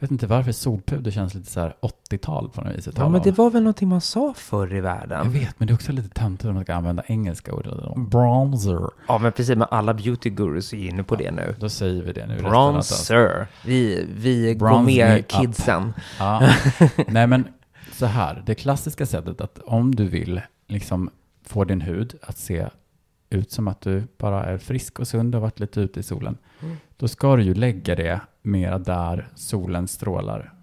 [0.00, 1.74] vet inte varför solpuder känns lite så här
[2.10, 2.88] 80-tal på något vis.
[2.96, 5.32] Ja, men det var väl någonting man sa förr i Jag världen.
[5.32, 7.68] vet, men det är också lite töntigt om man ska använda engelska ord.
[8.08, 8.90] Bronzer.
[9.08, 9.56] Ja, men precis.
[9.56, 11.54] Men alla beauty gurus är inne på det nu.
[11.58, 12.42] Då säger vi det nu.
[12.42, 13.46] Bronzer.
[13.64, 15.92] Vi, vi går med kidsen.
[16.18, 16.50] Ja.
[17.06, 17.44] Nej, men
[17.92, 18.42] så här.
[18.46, 21.10] Det klassiska sättet att om du vill liksom
[21.46, 22.66] få din hud att se
[23.30, 26.36] ut som att du bara är frisk och sund och varit lite ute i solen.
[26.62, 26.76] Mm.
[26.96, 30.54] Då ska du ju lägga det mera där solens strålar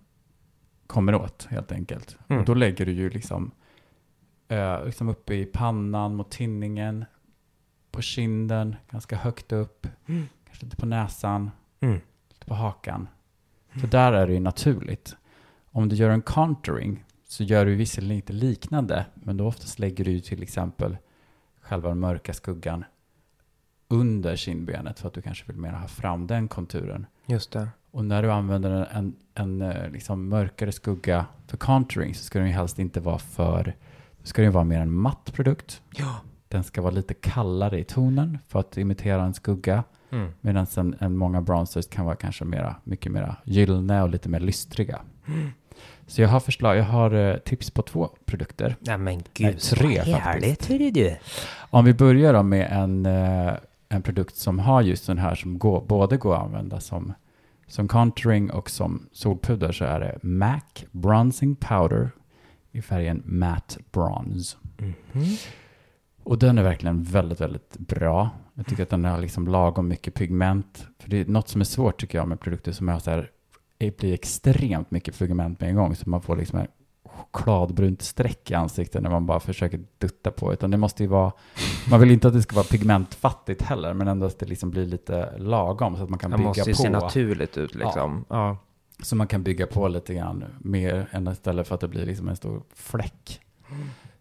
[0.88, 2.18] kommer åt helt enkelt.
[2.28, 2.40] Mm.
[2.40, 3.52] Och då lägger du ju liksom,
[4.48, 7.06] eh, liksom uppe i pannan mot tinningen,
[7.92, 10.28] på kinden, ganska högt upp, Mm.
[10.46, 12.00] kanske lite på näsan, Mm.
[12.30, 13.08] lite på hakan.
[13.70, 15.16] För där är det ju naturligt.
[15.72, 20.06] Om du gör en contouring så gör du visserligen inte liknande, men då oftast lägger
[20.06, 20.98] du ju till exempel
[21.62, 22.86] själva den mörka skuggan
[23.88, 27.06] under kindbenet för att du kanske vill mer ha fram den konturen.
[27.26, 27.70] Just det.
[27.92, 32.40] Och när du använder en, en, en eh, liksom mörkare skugga för contouring så ska
[32.40, 33.64] den ju helst inte vara för,
[34.22, 35.82] då ska den ju vara mer en matt produkt.
[35.96, 36.16] Ja.
[36.48, 39.84] Den ska vara lite kallare i tonen för att imitera en skugga.
[40.12, 40.32] Mm.
[40.42, 44.40] Medan en, en många bronzers kan vara kanske mera, mycket mera gyllene och lite mer
[44.40, 45.02] lystriga.
[46.08, 48.76] Så jag har förslag, jag har eh, tips på två produkter.
[48.80, 51.16] Nej men gud, Nej, tre vad härligt hörru du.
[51.58, 53.54] Om vi börjar då med en, eh,
[53.90, 57.14] en produkt som har just den här som går, både går att använda som,
[57.68, 62.12] som contouring och som solpuder så är det MAC Bronzing Powder
[62.72, 64.58] i färgen Matte Bronze.
[64.78, 65.36] Mhm.
[66.24, 68.30] Och den är verkligen väldigt, väldigt bra.
[68.54, 70.88] Jag tycker att den har liksom lagom mycket pigment.
[71.00, 73.32] För det är något som är svårt tycker jag med produkter som är så här,
[73.78, 75.96] det blir extremt mycket pigment med en gång.
[75.96, 76.68] Så man får liksom en
[77.06, 80.54] chokladbrunt streck i ansiktet när man bara försöker dutta på.
[80.54, 81.32] Utan det måste ju vara,
[81.90, 84.86] man vill inte att det ska vara pigmentfattigt heller, men ändå att det liksom blir
[84.86, 86.82] lite lagom så att man kan Det bygga måste ju på.
[86.82, 88.26] se naturligt ut liksom.
[88.30, 88.58] Ja.
[89.04, 92.28] Så man kan bygga på lite grann mer än istället för att det blir liksom
[92.30, 93.42] en stor fläck.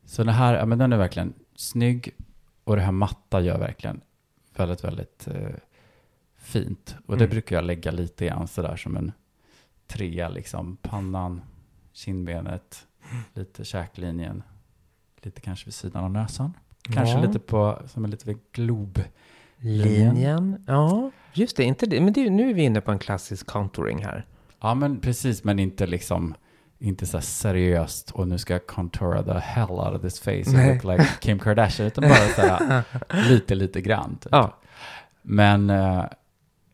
[0.05, 2.11] Så den här, ja men den är verkligen snygg
[2.65, 4.01] och det här matta gör verkligen
[4.57, 5.49] väldigt, väldigt eh,
[6.37, 6.97] fint.
[7.07, 7.31] Och det Mm.
[7.31, 9.13] brukar jag lägga lite grann sådär som en
[9.87, 10.77] trea liksom.
[10.83, 11.41] Pannan,
[11.95, 12.87] kindbenet,
[13.35, 14.43] lite käklinjen,
[15.23, 16.53] lite kanske vid sidan av näsan.
[16.83, 17.27] Kanske Ja.
[17.27, 18.99] lite på, som en lite glob.
[19.59, 20.65] Linjen.
[20.67, 21.65] Ja, just det.
[21.65, 22.01] Inte det.
[22.01, 24.27] Men det, nu är vi inne på en klassisk contouring här.
[24.61, 26.35] Ja, men precis, men inte liksom
[26.79, 30.53] inte så seriöst och nu ska jag contoura the hell out of this face and
[30.57, 30.75] Nej.
[30.75, 32.83] look like Kim Kardashian, utan bara så här
[33.29, 34.17] lite, lite grann.
[34.17, 34.33] Typ.
[34.33, 34.59] Ja.
[35.23, 36.05] Men eh,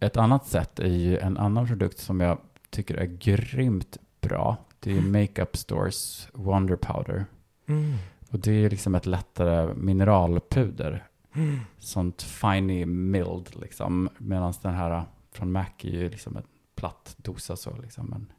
[0.00, 2.38] ett annat sätt är ju en annan produkt som jag
[2.70, 4.56] tycker är grymt bra.
[4.80, 7.26] Det är Makeup Stores Wonder Powder.
[7.66, 7.94] Mm.
[8.30, 11.06] Och det är liksom ett lättare mineralpuder.
[11.34, 11.58] Mm.
[11.78, 14.08] Sånt finey mild liksom.
[14.18, 18.06] Medan den här från MAC är ju liksom en platt dosa så liksom.
[18.06, 18.32] Men,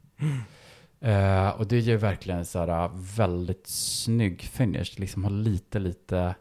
[1.01, 4.99] Eh, och det ger verkligen så här väldigt snygg finish.
[4.99, 6.35] Liksom har lite, lite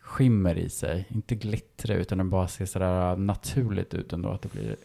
[0.00, 1.06] skimmer i sig.
[1.08, 4.28] Inte glittra utan den bara ser så där naturligt ut ändå.
[4.28, 4.76] Att det blir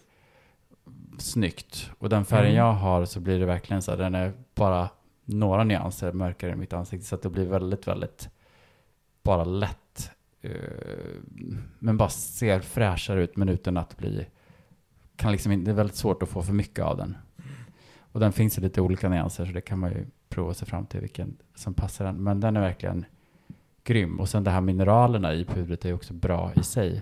[1.18, 1.92] snyggt.
[1.98, 2.58] Och den färgen Mm.
[2.58, 3.98] jag har så blir det verkligen så här.
[3.98, 4.90] Den är bara
[5.26, 7.06] några nyanser mörkare i mitt ansikte.
[7.08, 8.30] Så att det blir väldigt, väldigt
[9.24, 10.12] bara lätt.
[10.42, 10.52] eh,
[11.80, 14.26] men bara ser fräschare ut men utan att bli
[15.16, 17.18] kan liksom, det är väldigt svårt att få för mycket av den.
[18.00, 20.86] Och den finns i lite olika nyanser så det kan man ju prova sig fram
[20.86, 22.24] till vilken som passar den.
[22.24, 23.06] Men den är verkligen
[23.84, 24.20] grym.
[24.20, 27.02] Och sen det här mineralerna i pudret är också bra i sig.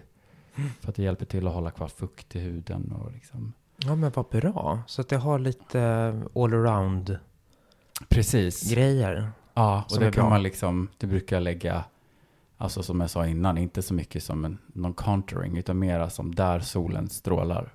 [0.80, 3.54] För att det hjälper till att hålla kvar fukt i huden och liksom.
[3.86, 4.80] Ja, men vad bra.
[4.88, 5.80] Så att det har lite
[6.36, 7.18] all-around
[8.10, 8.72] Precis.
[8.74, 9.32] grejer.
[9.54, 10.30] Ja, och det kan bra.
[10.30, 11.84] man liksom, det brukar jag lägga,
[12.58, 16.36] alltså som jag sa innan, inte så mycket som en, någon contouring, utan mera som
[16.36, 17.74] där solen strålar,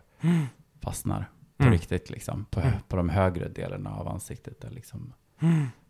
[0.80, 1.72] fastnar på Mm.
[1.72, 2.72] riktigt liksom, på, Mm.
[2.88, 5.12] på de högre delarna av ansiktet där liksom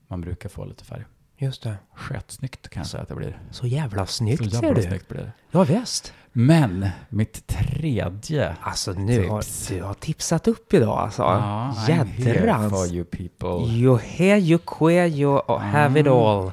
[0.08, 1.04] man brukar få lite färg.
[1.38, 1.76] Just det.
[1.94, 3.38] Sketsnyggt kan jag säga att det blir.
[3.50, 4.82] Så jävla Så snyggt ser jävla du.
[4.82, 5.32] snyggt blir det.
[5.50, 6.12] Ja, visst.
[6.32, 9.68] Men mitt tredje Alltså nu har Tips.
[9.68, 11.22] du har tipsat upp idag alltså.
[11.22, 13.72] Ja, I'm here for you people.
[13.74, 16.18] You here, you queer, you have it Mm.
[16.18, 16.50] all.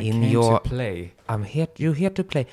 [0.00, 1.12] I in came your- to play.
[1.26, 2.46] I'm here, you here to play.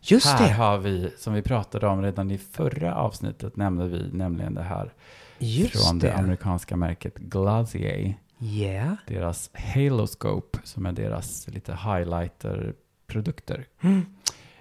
[0.00, 0.54] Just här det.
[0.54, 4.92] har vi, som vi pratade om redan i förra avsnittet, nämnde vi nämligen det här
[5.38, 6.06] Just från det.
[6.06, 6.14] det.
[6.14, 8.14] amerikanska märket Glazier.
[8.44, 8.94] Yeah.
[9.06, 13.66] Deras Haloscope, som är deras lite highlighter-produkter.
[13.80, 14.06] Mm.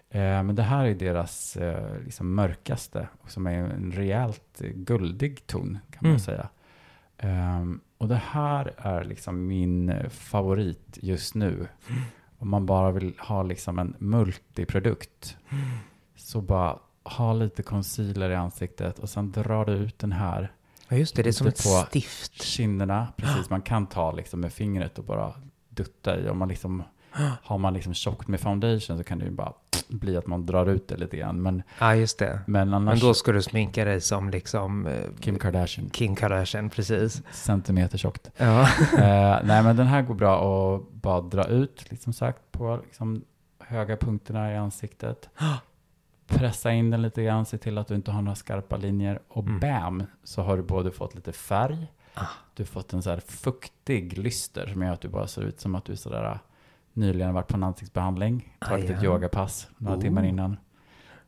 [0.10, 4.70] Eh, men det här är deras eh, liksom mörkaste, och som är en rejält eh,
[4.76, 6.20] guldig ton, kan man Mm.
[6.20, 6.50] säga.
[7.18, 11.68] Ehm, och det här är liksom min eh, favorit just nu.
[12.38, 15.38] Om man bara vill ha liksom en multiprodukt.
[16.16, 20.52] Så bara ha lite concealer i ansiktet och sen drar du ut den här
[20.94, 21.24] Ja, just det.
[21.24, 22.42] Det är som ett på- stift.
[22.44, 23.08] kinderna.
[23.18, 25.34] Precis, man kan ta liksom med fingret och bara
[25.70, 26.30] dutta i.
[26.30, 26.84] Om man liksom,
[27.44, 29.54] har man liksom tjockt med foundation så kan det ju bara
[29.88, 31.42] bli att man drar ut det lite grann.
[31.42, 32.40] Men, Ja, just det.
[32.48, 36.70] men Men annars, då ska du sminka dig som liksom eh, Kim Kardashian, Kim Kardashian,
[36.70, 37.22] precis.
[37.32, 38.30] centimeter tjockt.
[38.38, 38.62] Ja.
[38.98, 40.36] eh, nej, men den här går bra
[40.76, 43.24] att bara dra ut, liksom sagt, på liksom
[43.60, 45.30] höga punkterna i ansiktet.
[46.28, 49.20] Pressa in den lite grann, se till att du inte har några skarpa linjer.
[49.28, 49.60] Och Mm.
[49.60, 52.26] bam, så har du både fått lite färg, Ah.
[52.54, 55.60] du har fått en så här fuktig lyster som gör att du bara ser ut
[55.60, 56.38] som att du sådär äh,
[56.94, 60.02] nyligen varit på en ansiktsbehandling, tagit Ah, ett yogapass några Oh.
[60.02, 60.58] timmar innan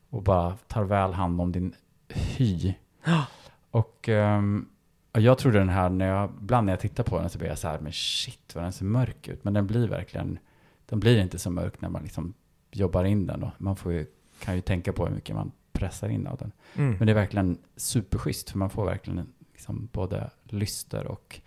[0.10, 1.74] och bara tar väl hand om din
[2.10, 2.74] hy.
[3.72, 4.70] Och ehm,
[5.12, 7.48] och jag trodde den här, när jag, ibland när jag tittar på den så blir
[7.50, 9.44] jag så här, men shit vad den ser mörk ut.
[9.44, 10.40] Men den blir verkligen,
[10.86, 12.34] den blir inte så mörk när man liksom
[12.72, 13.44] jobbar in den.
[13.44, 14.06] Och man får ju,
[14.46, 16.52] kan ju tänka på hur mycket man pressar in av den.
[16.76, 16.96] Mm.
[16.98, 21.40] Men det är verkligen superschysst, för man får verkligen liksom både lyster och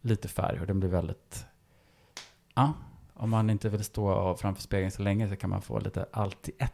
[0.00, 0.60] lite färg.
[0.60, 1.46] Och den blir väldigt,
[2.54, 2.72] ja,
[3.14, 6.48] om man inte vill stå framför spegeln så länge så kan man få lite allt
[6.48, 6.72] i ett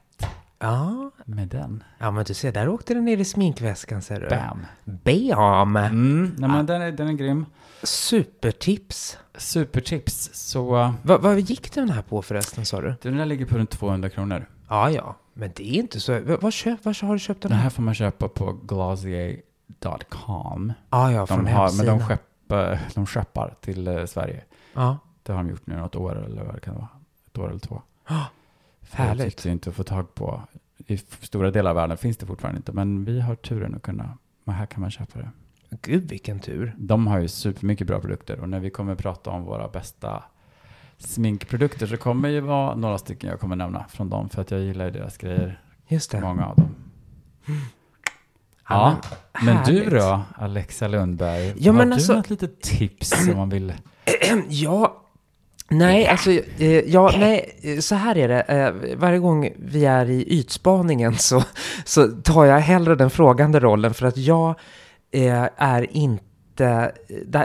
[0.59, 1.11] Ja.
[1.25, 1.85] med den.
[1.99, 4.29] ja, men du ser, där åkte den ner i sminkväskan ser du.
[4.29, 4.67] Bam!
[4.85, 5.77] Bam!
[5.77, 7.47] Mm, nej, men den, är, den är grym.
[7.83, 9.19] Supertips.
[9.35, 10.31] Supertips.
[10.33, 10.71] Så
[11.03, 12.95] Va, vad gick den här på förresten sa du?
[13.03, 14.47] den där ligger på runt 200 kronor.
[14.69, 15.17] Ja, ja.
[15.35, 16.21] Men det är inte så...
[16.21, 17.71] va- Vad köp, var har du köpt den Den här?
[17.71, 20.73] får man köpa på glazier.com.
[20.91, 24.43] Ja, ja, De från har, men de skeppar, de skeppar till eh, Sverige.
[24.75, 24.99] Ja.
[25.23, 26.89] Det har de gjort nu något år eller vad det kan vara.
[27.27, 27.83] Ett år eller två.
[28.05, 28.25] Ah,
[28.91, 29.43] härligt.
[29.43, 30.43] Det inte att få tag på.
[30.87, 32.73] I stora delar av världen finns det fortfarande inte.
[32.73, 35.31] Men vi har turen att kunna, men här kan man köpa det.
[35.83, 36.75] Gud, vilken tur.
[36.79, 38.41] De har ju supermycket bra produkter.
[38.41, 40.23] Och när vi kommer prata om våra bästa
[41.03, 44.29] sminkprodukter så kommer ju vara några stycken jag kommer nämna från dem.
[44.29, 45.61] För att jag gillar ju deras grejer.
[45.89, 46.21] Just det.
[46.21, 46.75] Många av dem.
[48.69, 48.97] Ja,
[49.43, 51.55] men du då, Alexa Lundberg?
[51.59, 53.73] Ja, har men du alltså- något litet tips om man vill?
[54.49, 55.03] Ja,
[55.69, 58.41] nej, alltså, eh, ja, nej, så här är det.
[58.43, 61.43] Eh, varje gång vi är i ytspaningen så,
[61.85, 64.55] så tar jag hellre den frågande rollen för att jag
[65.11, 66.25] eh, är inte,
[66.63, 66.93] det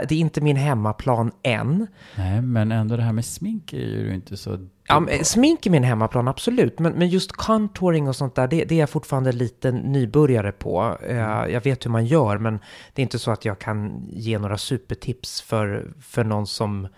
[0.08, 1.86] det är inte min hemmaplan än.
[2.16, 4.58] Nej, men ändå det här med smink är ju inte så...
[4.88, 6.78] Ja, smink är min hemmaplan, absolut.
[6.78, 10.98] Men, men just contouring och sånt där, det, det är jag fortfarande lite nybörjare på.
[11.08, 11.16] Eh,
[11.52, 12.58] jag vet hur man gör, men
[12.92, 16.88] det är inte så att jag kan ge några supertips för, för någon som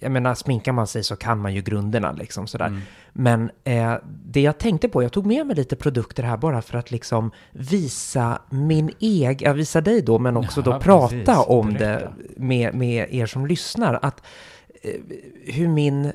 [0.00, 2.66] jag menar, sminkar man sig så kan man ju grunderna liksom sådär.
[2.66, 2.80] Mm.
[3.12, 6.78] Men eh, det jag tänkte på, jag tog med mig lite produkter här bara för
[6.78, 11.44] att liksom visa min egen, jag visar dig då, men också Ja, då prata precis.
[11.46, 11.84] om Berätta.
[11.86, 13.98] det med, med er som lyssnar.
[14.02, 14.22] Att
[14.82, 14.94] eh,
[15.44, 16.12] hur min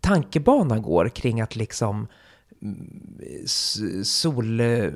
[0.00, 2.06] tankebana går kring att liksom
[4.04, 4.88] sol eh,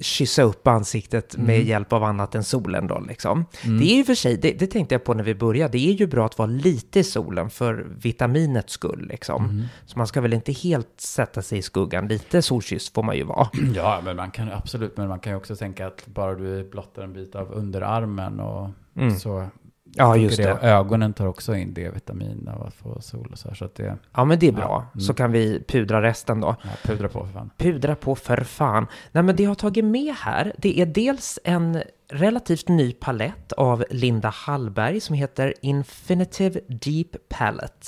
[0.00, 1.68] kyssa upp ansiktet med Mm.
[1.68, 3.44] hjälp av annat än solen då liksom.
[3.62, 5.92] Det är ju för sig, det, det tänkte jag på när vi började, det är
[5.92, 9.44] ju bra att vara lite i solen för vitaminets skull liksom.
[9.44, 9.64] Mm.
[9.86, 13.22] Så man ska väl inte helt sätta sig i skuggan, lite solkysst får man ju
[13.24, 13.48] vara.
[13.74, 17.02] Ja, men man kan absolut, men man kan ju också tänka att bara du blottar
[17.02, 19.18] en bit av underarmen och Mm.
[19.18, 19.46] så
[19.94, 20.52] Ja, just det.
[20.52, 23.74] Och ögonen tar också in D-vitamin av att få sol och så här, så att
[23.74, 24.62] det, Ja, men det är bra.
[24.62, 25.00] Ja, mm.
[25.00, 26.56] Så kan vi pudra resten då.
[26.62, 27.50] ja, pudra på för fan.
[27.58, 28.86] Pudra på för fan.
[29.12, 33.52] Nej, men det jag har tagit med här, det är dels en relativt ny palett
[33.52, 37.86] av Linda Hallberg som heter Infinitive Deep Palette.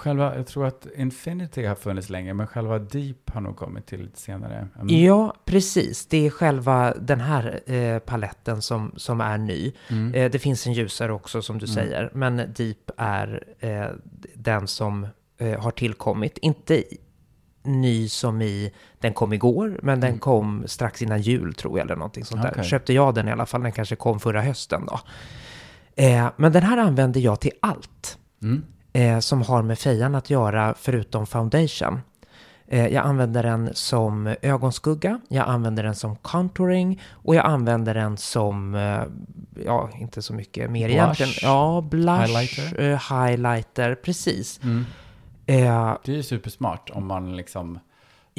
[0.00, 4.02] Själva, jag tror att Infinity har funnits länge, men själva Deep har nog kommit till
[4.02, 4.68] lite senare.
[4.80, 5.02] Mm.
[5.04, 6.06] Ja, precis.
[6.06, 9.72] Det är själva den här eh, paletten som, som är ny.
[9.90, 10.14] Mm.
[10.14, 11.74] Eh, det finns en ljusare också som du Mm.
[11.74, 13.86] säger, men Deep är eh,
[14.34, 15.06] den som
[15.38, 16.38] eh, har tillkommit.
[16.38, 16.82] Inte
[17.62, 20.18] ny som i den kom igår, men den Mm.
[20.20, 22.50] kom strax innan jul tror jag eller någonting sånt där.
[22.50, 22.64] Okej.
[22.64, 25.00] Köpte jag den i alla fall, den kanske kom förra hösten då.
[26.04, 28.64] Eh, men den här använder jag till allt Mm.
[28.92, 32.00] Eh, som har med fejan att göra förutom foundation.
[32.68, 38.16] Eh, jag använder den som ögonskugga, jag använder den som contouring och jag använder den
[38.16, 39.02] som, eh,
[39.64, 41.02] ja, inte så mycket mer Blush.
[41.02, 41.32] egentligen.
[41.42, 42.80] Ja, blush, Highlighter.
[42.82, 44.60] eh, highlighter, precis.
[44.62, 44.86] Mm.
[45.46, 47.78] Det är ju supersmart om man liksom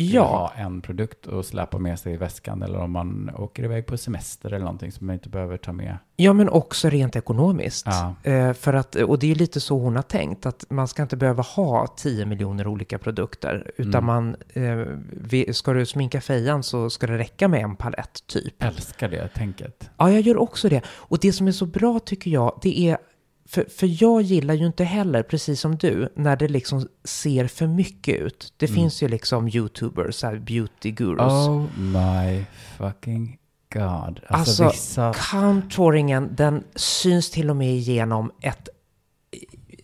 [0.06, 0.24] ja,
[0.56, 3.98] ha en produkt och släpa med sig i väskan eller om man åker iväg på
[3.98, 5.98] semester eller någonting som man inte behöver ta med.
[6.16, 7.88] ja, men också rent ekonomiskt.
[7.88, 8.16] Ja.
[8.32, 11.18] Eh, för att, och det är lite så hon har tänkt, att man ska inte
[11.18, 14.06] behöva ha 10 miljoner olika produkter, utan Mm.
[14.06, 18.64] man, eh, ska du sminka fejan så ska det räcka med en palett typ.
[18.64, 19.90] Älskar det tänket.
[19.98, 20.82] Ja, jag gör också det.
[20.88, 22.98] Och det som är så bra tycker jag, det är...
[23.46, 27.68] För, för jag gillar ju inte heller, precis som du, när det liksom ser för
[27.68, 28.54] mycket ut.
[28.58, 28.76] Det Mm.
[28.76, 31.22] finns ju liksom YouTubers, så här beauty gurus.
[31.48, 32.44] Oh my
[32.78, 33.38] fucking
[33.74, 34.20] god.
[34.28, 35.14] Alltså, Alltså, vissa...
[35.32, 38.70] Contouringen, den syns till och med igenom ett...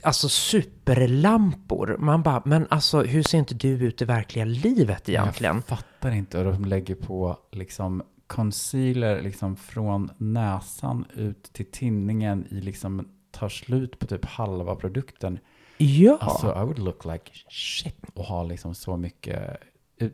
[0.03, 1.95] Alltså superlampor.
[1.99, 5.55] Man bara, men alltså hur ser inte du ut i verkliga livet egentligen?
[5.55, 6.37] Jag fattar inte.
[6.39, 13.49] Och de lägger på liksom concealer liksom från näsan ut till tinningen i liksom tar
[13.49, 15.39] slut på typ halva produkten.
[15.77, 16.17] Ja.
[16.21, 19.59] Alltså, I would look like shit och ha liksom så mycket,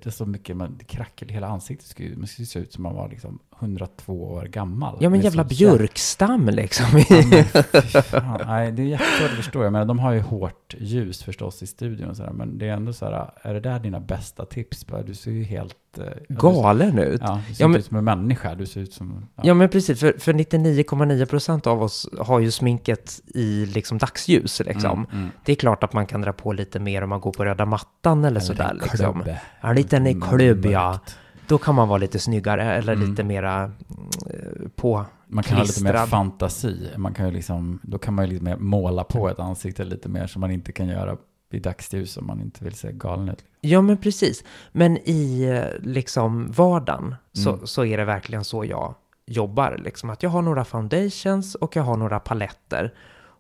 [0.09, 3.09] så mycket, man, krackel i hela ansiktet skulle man skulle se ut som man var
[3.09, 4.97] liksom 102 år gammal.
[4.99, 6.85] ja, men jävla björkstam liksom.
[7.09, 7.43] Ja, men
[8.03, 8.39] fan.
[8.47, 9.63] Nej, det är jättesvårt att förstå.
[9.63, 12.73] Jag menar, de har ju hårt ljus förstås i studion och sådär, men det är
[12.73, 14.85] ändå så här, är det där dina bästa tips?
[15.05, 15.75] Du ser ju helt...
[15.97, 17.21] eh, ja, du Galen ut.
[17.23, 19.25] Ja, du ser Ja, men- ut som en människa, du ser ut som...
[19.41, 24.91] Ja men precis, för, för 99,9% av oss har ju sminket i liksom dagsljus liksom.
[24.91, 25.29] Mm, mm.
[25.45, 27.65] Det är klart att man kan dra på lite mer om man går på röda
[27.65, 29.13] mattan eller sådär en liksom.
[29.23, 29.35] klubb.
[29.61, 30.89] Ja, en liten Mm, klubb ja.
[30.91, 31.17] mörkt.
[31.47, 33.09] Då kan man vara lite snyggare eller Mm.
[33.09, 35.05] lite mera mm, på.
[35.27, 36.89] Man kan ha lite mer fantasi.
[36.97, 40.09] Man kan ju liksom, då kan man ju lite mer måla på ett ansikte lite
[40.09, 41.17] mer som man inte kan göra
[41.51, 43.45] i dagsljus om man inte vill se galen ut.
[43.61, 44.43] Ja men precis.
[44.71, 47.67] Men i eh, liksom vardagen så, Mm.
[47.67, 49.77] så är det verkligen så jag jobbar.
[49.83, 52.93] Liksom att jag har några foundations och jag har några paletter.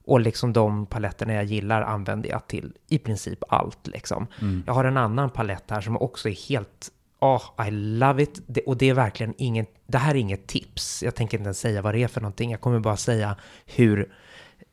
[0.05, 4.27] Och liksom de paletterna jag gillar använder jag till i princip allt liksom.
[4.41, 4.63] Mm.
[4.67, 6.89] Jag har en annan palett här som också är helt,
[7.23, 8.41] oh, I love it.
[8.47, 11.03] Det, och det är verkligen inget, det här är inget tips.
[11.03, 12.51] Jag tänker inte ens säga vad det är för någonting.
[12.51, 14.13] Jag kommer bara säga hur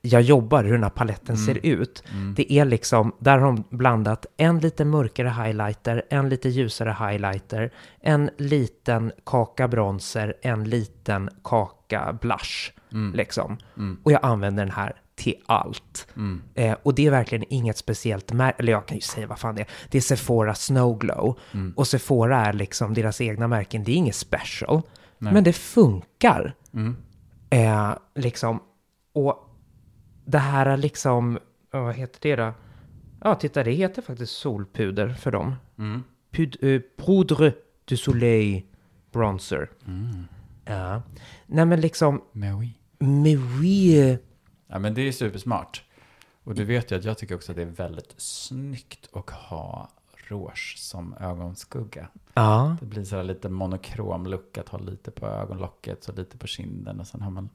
[0.03, 1.47] jag jobbar, hur den här paletten Mm.
[1.47, 2.03] ser ut.
[2.13, 2.35] Mm.
[2.35, 7.71] Det är liksom, där har de blandat en lite mörkare highlighter, en lite ljusare highlighter,
[8.01, 12.73] en liten kaka bronzer, en liten kaka blush.
[12.93, 13.15] Mm.
[13.15, 13.59] Liksom.
[13.77, 13.99] Mm.
[14.03, 16.09] Och jag använder den här till allt.
[16.17, 16.43] Mm.
[16.55, 19.55] Eh, och det är verkligen inget speciellt märke, eller jag kan ju säga vad fan
[19.55, 19.69] det är.
[19.91, 21.39] Det är Sephora Snow Glow.
[21.53, 21.73] Mm.
[21.77, 24.83] Och Sephora är liksom deras egna märken, det är inget special.
[25.19, 25.33] Nej.
[25.33, 26.55] Men det funkar.
[26.75, 26.97] Mm.
[27.51, 28.61] Eh, liksom.
[29.13, 29.37] Och
[30.25, 31.39] det här är liksom,
[31.73, 32.53] vad heter det då?
[33.25, 35.55] Ja, titta, det heter faktiskt solpuder för dem.
[35.79, 36.03] Mm.
[36.33, 37.53] Pud, eh, poudre
[37.85, 38.63] du soleil
[39.13, 39.71] bronzer.
[39.87, 40.27] Mm.
[40.65, 41.03] Ja.
[41.47, 42.79] Nej, men liksom, Mais oui.
[42.99, 44.19] mais oui.
[44.71, 45.83] Ja, men det är supersmart.
[46.45, 49.89] Och du vet ju att jag tycker också att det är väldigt snyggt att ha
[50.29, 52.09] rouge som ögonskugga.
[52.35, 56.39] Ja, Det blir så här lite monokrom look att ha lite på ögonlocket och lite
[56.39, 57.49] på kinden och sen har man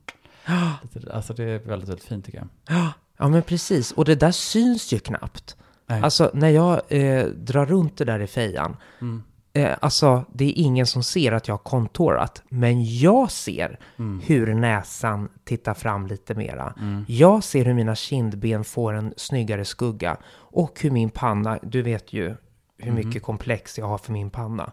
[0.84, 2.38] lite, alltså det är väldigt, väldigt fint tycker
[2.68, 2.88] jag.
[3.18, 3.92] Ja, men precis.
[3.92, 5.58] Och det där syns ju knappt.
[5.88, 6.02] Nej.
[6.02, 9.24] Alltså, när jag eh, drar runt det där i fejan, Mm.
[9.56, 14.22] Eh, alltså, det är ingen som ser att jag har kontorat, men jag ser Mm.
[14.26, 16.74] hur näsan tittar fram lite mera.
[17.08, 22.14] Jag ser hur mina kindben får en snyggare skugga och hur min panna, du vet
[22.14, 22.36] ju
[22.78, 24.72] hur mycket komplex jag har för min panna,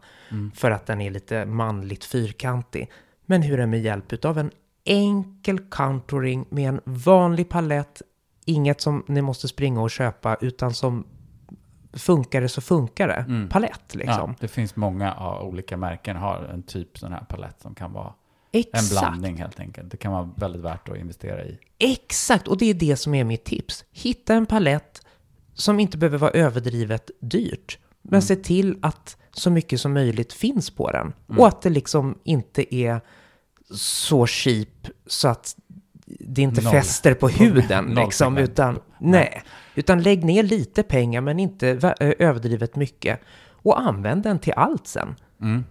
[0.55, 2.91] för att den är lite manligt fyrkantig.
[3.27, 4.51] Men hur den med hjälp av en
[4.85, 8.03] enkel contouring med en vanlig palett,
[8.45, 11.05] inget som ni måste springa och köpa, utan som
[11.93, 13.49] funkar det så funkar det.
[13.51, 14.31] Palett liksom.
[14.31, 17.93] Ja, det finns många ja, olika märken har en typ sån här palett som kan
[17.93, 18.15] vara
[18.53, 18.91] en Exakt.
[18.91, 19.91] blandning helt enkelt.
[19.91, 21.59] Det kan vara väldigt värt att investera i.
[21.79, 23.85] Exakt, och det är det som är mitt tips.
[23.91, 25.07] Hitta en palett
[25.55, 27.79] som inte behöver vara överdrivet dyrt.
[28.03, 31.13] Men se till att så mycket som möjligt finns på den.
[31.39, 33.01] Och att det liksom inte är
[33.77, 35.57] så cheap så att
[36.21, 36.73] det inte Noll.
[36.73, 37.85] fäster på huden.
[37.85, 38.51] Noll liksom, pigment.
[38.51, 39.43] utan, nej.
[39.75, 43.21] utan lägg ner lite pengar men inte överdrivet mycket.
[43.63, 45.15] Och använd den till allt sen.
[45.41, 45.65] Mm.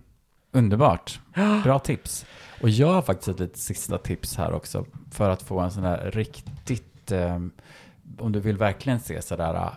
[0.52, 1.20] Underbart.
[1.64, 2.26] Bra tips.
[2.62, 5.84] Och jag har faktiskt ett litet sista tips här också för att få en sån
[5.84, 7.40] här riktigt, eh,
[8.20, 9.72] om du vill verkligen se sådär, eh,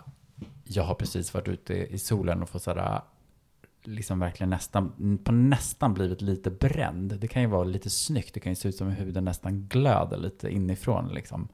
[0.63, 3.01] jag har precis varit ute i solen och fått sådär,
[3.87, 7.19] liksom verkligen nästan, på nästan blivit lite bränd.
[7.19, 9.67] Det kan ju vara lite snyggt, det kan ju se ut som att huden nästan
[9.67, 11.47] glöder lite inifrån liksom.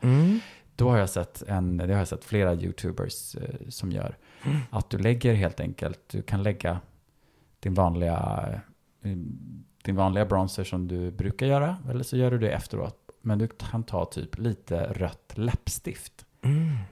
[0.75, 4.17] Då har jag sett, en, det har jag sett flera YouTubers eh, som gör.
[4.69, 6.79] Att du lägger helt enkelt, du kan lägga
[7.59, 8.49] din vanliga,
[9.01, 9.17] eh,
[9.83, 11.77] din vanliga bronzer som du brukar göra.
[11.89, 12.97] Eller så gör du det efteråt.
[13.21, 16.25] Men du kan ta typ lite rött läppstift.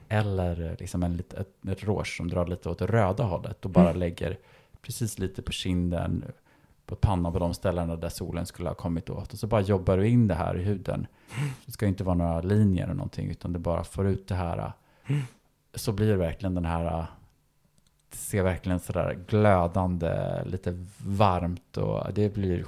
[0.09, 3.65] Eller liksom en, ett, ett rouge som drar lite åt det röda hållet.
[3.65, 4.37] Och bara lägger
[4.82, 6.25] precis lite på kinden,
[6.86, 9.34] på pannan, på de ställena där solen skulle ha kommit åt.
[9.34, 11.07] Och så bara jobbar du in det här i huden.
[11.65, 14.71] Det ska inte vara några linjer eller någonting, utan det bara får ut det här.
[15.75, 17.05] Så blir det verkligen den här,
[18.09, 22.65] det ser verkligen sådär glödande, lite varmt och det blir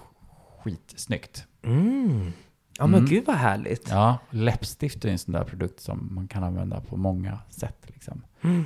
[0.64, 1.47] skitsnyggt.
[1.62, 2.32] Mm.
[2.78, 3.09] Ja men Mm.
[3.09, 3.89] gud vad härligt.
[3.89, 7.78] Ja, läppstift är en sån där produkt som man kan använda på många sätt.
[7.88, 8.22] Liksom.
[8.41, 8.66] Mm.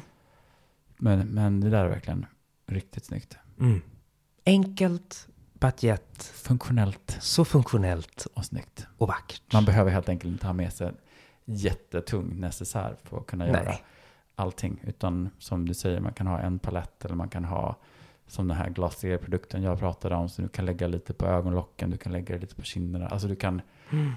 [0.97, 2.25] Men, men det där är verkligen
[2.67, 3.37] riktigt snyggt.
[3.59, 3.81] Mm.
[4.45, 8.87] Enkelt, but yet Funktionellt så funktionellt och snyggt.
[8.97, 9.53] och vackert.
[9.53, 10.91] Man behöver helt enkelt inte ha med sig
[11.45, 13.83] jättetung necessär för att kunna göra Nej.
[14.35, 14.79] allting.
[14.83, 17.75] Utan som du säger, man kan ha en palett eller man kan ha
[18.27, 20.29] som den här Glacier-produkten jag pratade om.
[20.29, 23.07] Så du kan lägga lite på ögonlocken, du kan lägga lite på kinderna.
[23.07, 23.61] Alltså du kan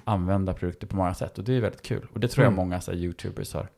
[0.05, 2.07] använda produkter på många sätt och det är väldigt kul.
[2.13, 2.57] Och det tror jag Mm.
[2.57, 3.69] många så här, YouTubers har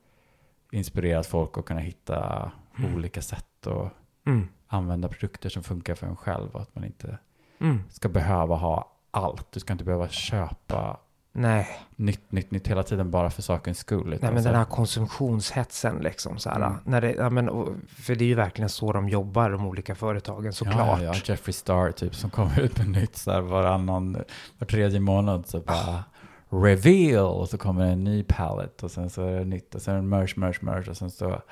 [0.73, 2.51] inspirerat folk att kunna hitta
[2.95, 3.93] olika sätt att
[4.27, 4.49] Mm.
[4.73, 7.19] Använda produkter som funkar för en själv och att man inte
[7.61, 7.83] Mm.
[7.91, 9.53] ska behöva ha allt.
[9.53, 10.97] Du ska inte behöva köpa
[11.33, 11.69] Nej.
[11.97, 14.19] nytt, nytt, nytt hela tiden bara för sakens skull.
[14.23, 16.57] Nej, men den här konsumtionshetsen liksom så här.
[16.57, 16.73] Mm.
[16.85, 17.47] När det, ja, men,
[17.89, 21.01] för det är ju verkligen så de jobbar, de olika företagen såklart.
[21.03, 24.13] Ja, ja, Jeffree Star typ som kommer ut med nytt så här varannan,
[24.59, 26.05] var tredje månad så bara
[26.51, 30.09] reveal och så kommer en ny palette och sen så är det nytt och sen
[30.09, 31.43] merch, merch, merch och sen så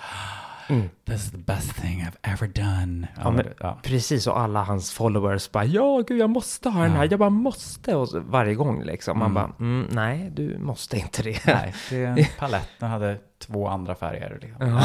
[0.68, 0.88] Mm.
[1.04, 3.08] this is the best thing I've ever done.
[3.24, 3.78] Ja, men- ja.
[3.82, 7.10] Precis, och alla hans followers bara ja, gud, jag måste ha den här, Ja.
[7.10, 7.96] jag bara måste.
[7.96, 9.34] Och så, varje gång liksom, man Mm.
[9.34, 11.46] bara mm, nej, du måste inte det.
[11.46, 12.68] Nej, det är en palett.
[12.78, 14.38] Den hade två andra färger.
[14.42, 14.66] Liksom.
[14.68, 14.84] Ja.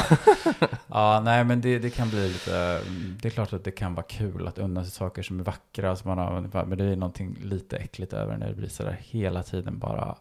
[0.88, 2.82] Ja, nej, men det, det kan bli lite...
[3.22, 5.96] Det är klart att det kan vara kul att unna sig saker som är vackra.
[5.96, 9.44] Som man har, men det är någonting lite äckligt över när det blir sådär hela
[9.44, 10.16] tiden bara...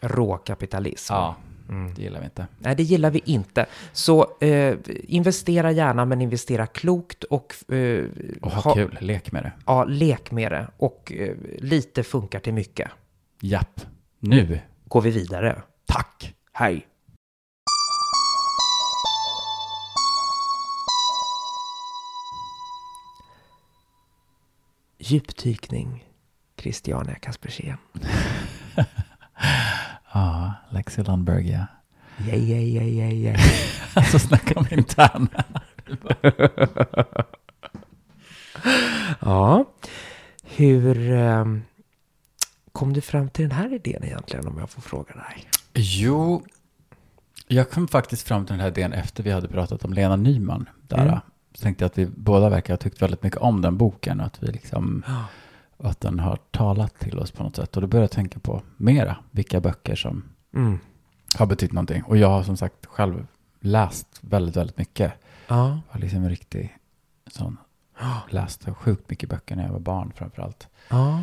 [0.00, 1.12] Råkapitalism.
[1.14, 1.34] Ja,
[1.68, 1.94] Mm.
[1.94, 2.46] det gillar vi inte.
[2.58, 3.66] Nej, det gillar vi inte.
[3.92, 4.74] Så eh,
[5.08, 8.04] investera gärna, men investera klokt och eh,
[8.42, 9.52] Och ha kul, lek med det.
[9.66, 10.68] Ja, lek med det.
[10.76, 12.90] Och eh, lite funkar till mycket.
[13.40, 13.80] Japp.
[14.18, 14.60] Nu.
[14.88, 15.62] Går vi vidare.
[15.86, 16.34] Tack.
[16.52, 16.86] Hej!
[24.98, 26.04] Djupdykning,
[26.56, 27.76] Christiania Kaspersen.
[30.16, 31.66] Ja, Lexi Lundberg, ja.
[32.26, 33.36] Yay, yay, yay, yay, yay.
[33.94, 35.28] Alltså snacka om intern.
[39.20, 39.64] Ja,
[40.42, 41.44] hur eh,
[42.72, 45.48] kom du fram till den här idén egentligen om jag får fråga dig?
[45.74, 46.44] Jo,
[47.46, 50.68] jag kom faktiskt fram till den här idén efter vi hade pratat om Lena Nyman.
[50.88, 51.18] Där Mm.
[51.54, 54.20] Så tänkte jag att vi båda verkar ha tyckt väldigt mycket om den boken.
[54.20, 55.04] Och att, vi liksom,
[55.76, 57.76] och att den har talat till oss på något sätt.
[57.76, 60.24] Och då började jag tänka på mera vilka böcker som
[60.54, 60.78] Mm.
[61.38, 62.02] har betytt någonting.
[62.02, 63.26] Och jag har som sagt själv
[63.60, 65.12] läst väldigt, väldigt mycket.
[65.48, 65.68] Ja.
[65.68, 66.76] Jag var liksom en riktig
[67.30, 67.56] sån.
[68.30, 70.68] Läste sjukt mycket böcker när jag var barn framförallt.
[70.88, 71.22] Ja.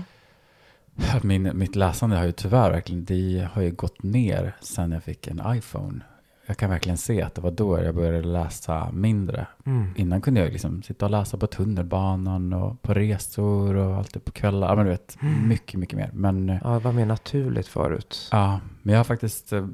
[1.23, 5.27] Min, mitt läsande har ju tyvärr verkligen, det har ju gått ner sen jag fick
[5.27, 5.99] en iPhone.
[6.45, 9.47] Jag kan verkligen se att det var då jag började läsa mindre.
[9.65, 9.87] Mm.
[9.95, 14.31] Innan kunde jag liksom sitta och läsa på tunnelbanan och på resor och alltid på
[14.31, 14.67] kvällar.
[14.69, 15.47] Ja, men du vet, Mm.
[15.47, 16.09] mycket, mycket mer.
[16.13, 18.29] Men eh, Ja, det var mer naturligt förut.
[18.31, 19.67] Ja, men jag har faktiskt, eh,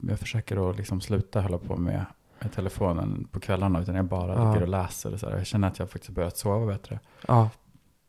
[0.00, 2.04] jag försöker att liksom sluta hålla på med,
[2.40, 4.48] med telefonen på kvällarna, utan jag bara Ja.
[4.48, 5.12] ligger och läser.
[5.12, 5.36] Och så här.
[5.36, 7.00] Jag känner att jag faktiskt börjat sova bättre.
[7.28, 7.50] Ja,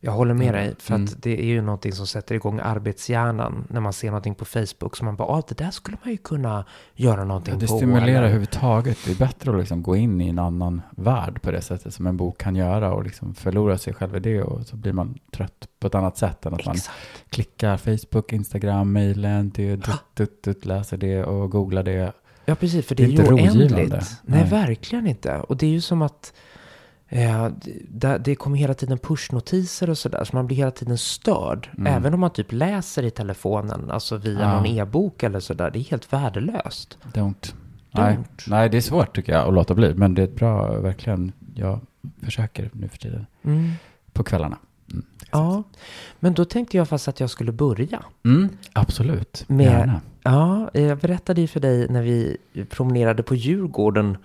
[0.01, 0.61] jag håller med Mm.
[0.65, 0.75] dig.
[0.79, 1.13] För att Mm.
[1.17, 4.97] det är ju någonting som sätter igång arbetshjärnan när man ser någonting på Facebook.
[4.97, 7.75] Så man bara, ah, det där skulle man ju kunna göra någonting Ja, det på.
[7.77, 8.97] stimulerar eller- överhuvudtaget.
[9.05, 12.07] Det är bättre att liksom gå in i en annan värld på det sättet som
[12.07, 15.19] en bok kan göra och liksom förlora sig själv i det och så blir man
[15.33, 16.97] trött på ett annat sätt än att man Exakt.
[17.29, 18.93] klickar Facebook, Instagram,
[19.53, 19.75] det,
[20.15, 22.11] dutt, dutt, läser det och googlar det.
[22.45, 22.85] Ja, precis.
[22.87, 23.89] För det, Det är är ju oändligt.
[23.89, 24.49] Nej, Nej.
[24.49, 25.37] verkligen inte.
[25.39, 26.33] Och det är ju som att
[27.09, 27.47] eh,
[27.89, 30.23] det, det kommer hela tiden pushnotiser och sådär.
[30.23, 31.69] Så man blir hela tiden störd.
[31.77, 31.93] Mm.
[31.93, 34.55] Även om man typ läser i telefonen, alltså via Ja.
[34.55, 35.71] någon e-bok eller sådär.
[35.71, 36.97] Det är helt värdelöst.
[37.13, 37.53] Don't.
[37.91, 39.93] Nej, nej, det är svårt tycker jag att låta bli.
[39.93, 41.79] Men det är bra, verkligen, jag
[42.23, 43.25] försöker nu för tiden.
[43.43, 43.71] Mm.
[44.13, 44.57] På kvällarna.
[44.91, 45.05] Mm.
[45.31, 45.63] Ja,
[46.19, 48.03] men då tänkte jag fast att jag skulle börja.
[48.25, 49.43] Mm, absolut.
[49.47, 50.01] Med- Gärna.
[50.23, 52.37] Ja, jag berättade ju för dig när vi
[52.69, 54.17] promenerade på Djurgården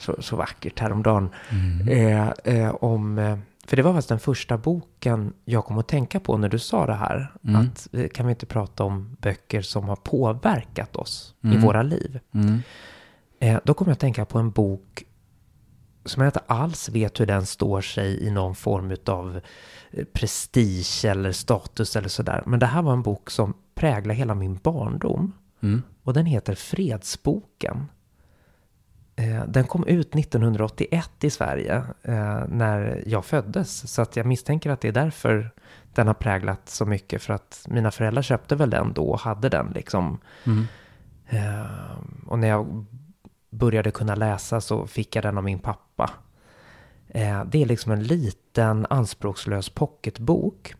[0.00, 1.28] så, så vackert häromdagen.
[1.50, 1.88] Mm.
[1.88, 6.20] Eh, eh, om, eh, för det var faktiskt den första boken jag kom att tänka
[6.20, 7.32] på när du sa det här.
[7.44, 7.60] Mm.
[7.60, 11.60] Att eh, kan vi inte prata om böcker som har påverkat oss i Mm.
[11.60, 12.20] våra liv?
[12.34, 12.58] Mm.
[13.40, 15.04] Eh, då kom jag att tänka på en bok
[16.04, 19.40] som jag inte alls vet hur den står sig i någon form av
[20.12, 22.42] prestige eller status eller sådär.
[22.46, 25.32] Men det här var en bok som präglar hela min barndom.
[25.62, 25.82] Mm.
[26.02, 27.86] Och den heter Fredsboken.
[29.20, 33.92] Eh, Den kom ut 1981 i Sverige eh, när jag föddes.
[33.94, 35.50] Så att jag misstänker att det är därför
[35.94, 37.22] den har präglat så mycket.
[37.22, 40.18] För att mina föräldrar köpte väl den då och hade den liksom.
[40.46, 40.66] Mm.
[41.28, 41.64] Eh,
[42.26, 42.86] Och när jag
[43.50, 46.10] började kunna läsa så fick jag den av min pappa.
[47.46, 50.74] Det är liksom en liten anspråkslös pocketbok.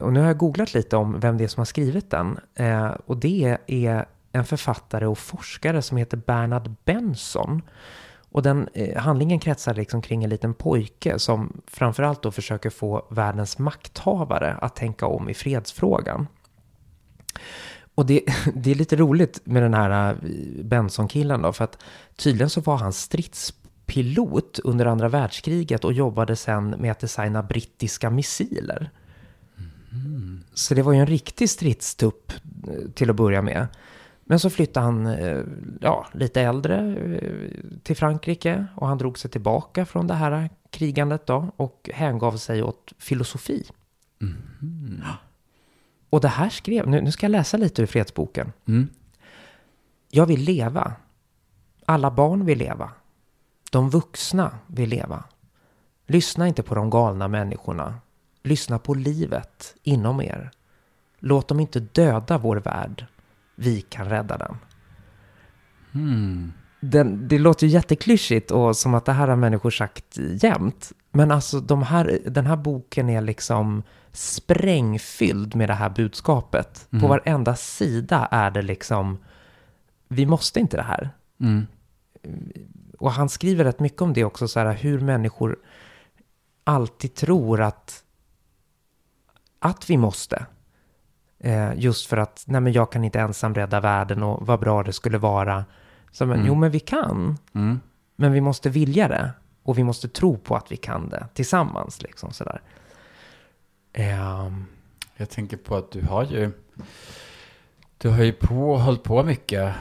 [0.00, 2.38] Och nu har jag googlat lite om vem det är som har skrivit den.
[3.06, 4.06] Och det är
[4.36, 7.62] en författare och forskare som heter Bernard Benson.
[8.30, 13.06] Och den eh, handlingen kretsar liksom kring en liten pojke som framförallt då försöker få
[13.10, 16.26] världens makthavare att tänka om i fredsfrågan.
[17.94, 18.22] Och det,
[18.54, 20.16] det är lite roligt med den här eh,
[20.64, 21.78] Benson-killen då, för att
[22.16, 28.10] tydligen så var han stridspilot under andra världskriget och jobbade sen med att designa brittiska
[28.10, 28.90] missiler.
[30.54, 32.32] Så det var ju en riktig stridstupp
[32.68, 33.66] eh, till att börja med.
[34.28, 35.42] Men så flyttade han, eh,
[35.80, 37.40] ja, lite äldre eh,
[37.82, 42.62] till Frankrike och han drog sig tillbaka från det här krigandet då och hängav sig
[42.62, 43.64] åt filosofi.
[44.20, 45.02] Mm.
[46.10, 48.52] Och det här skrev, nu, nu ska jag läsa lite ur fredsboken.
[48.68, 48.88] Mm.
[50.10, 50.92] Jag vill leva.
[51.84, 52.90] Alla barn vill leva.
[53.70, 55.24] De vuxna vill leva.
[56.06, 57.94] Lyssna inte på de galna människorna.
[58.42, 60.50] Lyssna på livet inom er.
[61.18, 63.06] Låt dem inte döda vår värld.
[63.56, 64.56] Vi kan rädda den.
[65.94, 66.52] Mm.
[66.80, 70.92] den det låter ju jätteklyschigt och som att det här har människor sagt jämt.
[71.12, 73.82] Men alltså de här, den här boken är liksom
[74.12, 76.86] sprängfylld med det här budskapet.
[76.90, 77.08] På Mm.
[77.08, 79.18] varenda sida är det liksom,
[80.08, 81.10] vi måste inte det här.
[81.40, 81.66] Mm.
[82.98, 85.56] Och han skriver rätt mycket om det också, så här, hur människor
[86.64, 88.04] alltid tror att,
[89.58, 90.46] att vi måste.
[91.38, 94.82] Eh, just för att, nej men jag kan inte ensam rädda världen och vad bra
[94.82, 95.64] det skulle vara.
[96.12, 96.46] Så, men, Mm.
[96.46, 97.38] Jo, men vi kan.
[97.54, 97.80] Mm.
[98.16, 99.30] Men vi måste vilja det.
[99.62, 102.02] Och vi måste tro på att vi kan det tillsammans.
[102.02, 102.60] Liksom sådär.
[103.92, 104.64] Ehm,
[105.16, 106.50] Jag tänker på att du har ju,
[107.98, 109.74] du har ju på, hållit på mycket,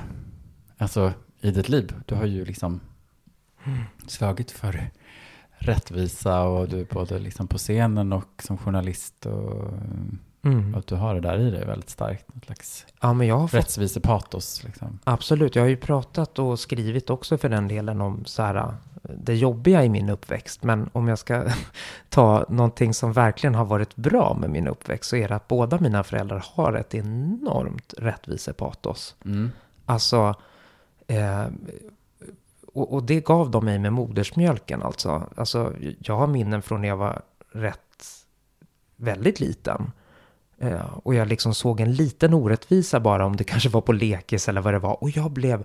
[0.78, 1.94] alltså i ditt liv.
[2.06, 2.80] Du har ju liksom
[4.08, 4.90] slagit för
[5.58, 9.74] rättvisa och du är både liksom på scenen och som journalist och
[10.46, 10.76] mm.
[10.76, 12.34] att du har det där i dig väldigt starkt.
[12.36, 15.00] Något slags Ja, men jag har rättvisepatos liksom.
[15.04, 19.36] Absolut, jag har ju pratat och skrivit också för den delen om så här, det
[19.36, 20.64] jobbiga i min uppväxt.
[20.64, 21.44] Men om jag ska
[22.10, 25.80] ta någonting som verkligen har varit bra med min uppväxt så är det att båda
[25.80, 29.16] mina föräldrar har ett enormt rättvisepatos.
[29.26, 29.52] Mm.
[29.86, 30.36] Alltså,
[31.08, 31.46] eh,
[32.74, 35.30] och, och det gav de mig med modersmjölken alltså.
[35.36, 37.22] Alltså, jag har minnen från när jag var
[37.52, 38.06] rätt,
[38.96, 39.92] väldigt liten.
[40.66, 44.50] Eh, och jag liksom såg en liten orättvisa bara om det kanske var på lekis
[44.50, 45.04] eller vad det var.
[45.04, 45.64] Och jag blev,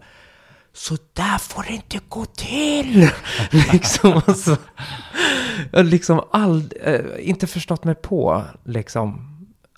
[0.72, 3.10] så där får det inte gå till!
[3.72, 4.56] liksom, alltså,
[5.72, 9.26] liksom all, eh, inte förstått mig på liksom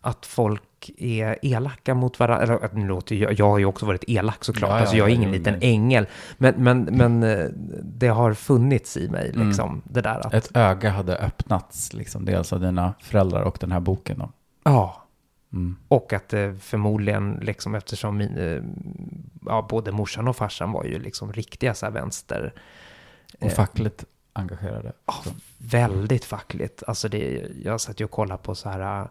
[0.04, 0.62] att folk
[0.98, 2.42] är elaka mot varandra.
[2.44, 5.10] Eller, nu låter jag, jag har ju också varit elak såklart, Ja, ja, alltså jag
[5.10, 6.06] är ingen jo, liten men- ängel.
[6.38, 7.46] Men, men, men eh,
[7.82, 9.46] det har funnits i mig, Mm.
[9.48, 10.34] liksom, det där att...
[10.34, 14.18] Ett öga hade öppnats, liksom, dels av dina föräldrar och den här boken.
[14.18, 14.30] Då.
[14.64, 15.01] Ja,
[15.52, 15.76] Mm.
[15.88, 18.62] och att det förmodligen, liksom, eftersom min, eh,
[19.46, 22.52] ja, både morsan och farsan var ju liksom riktiga så här vänster...
[23.40, 24.92] Och eh, fackligt engagerade.
[25.06, 25.14] Ja,
[25.58, 26.82] väldigt fackligt.
[26.86, 29.08] Alltså det, jag satt ju och kollade på så här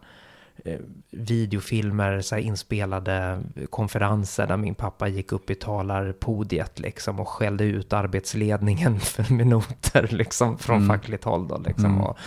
[0.64, 0.80] eh,
[1.10, 7.64] videofilmer, så här inspelade konferenser där min pappa gick upp i talarpodiet liksom och skällde
[7.64, 10.88] ut arbetsledningen för minuter liksom från Mm.
[10.88, 11.84] fackligt håll då liksom.
[11.84, 12.00] Mm.
[12.00, 12.18] Och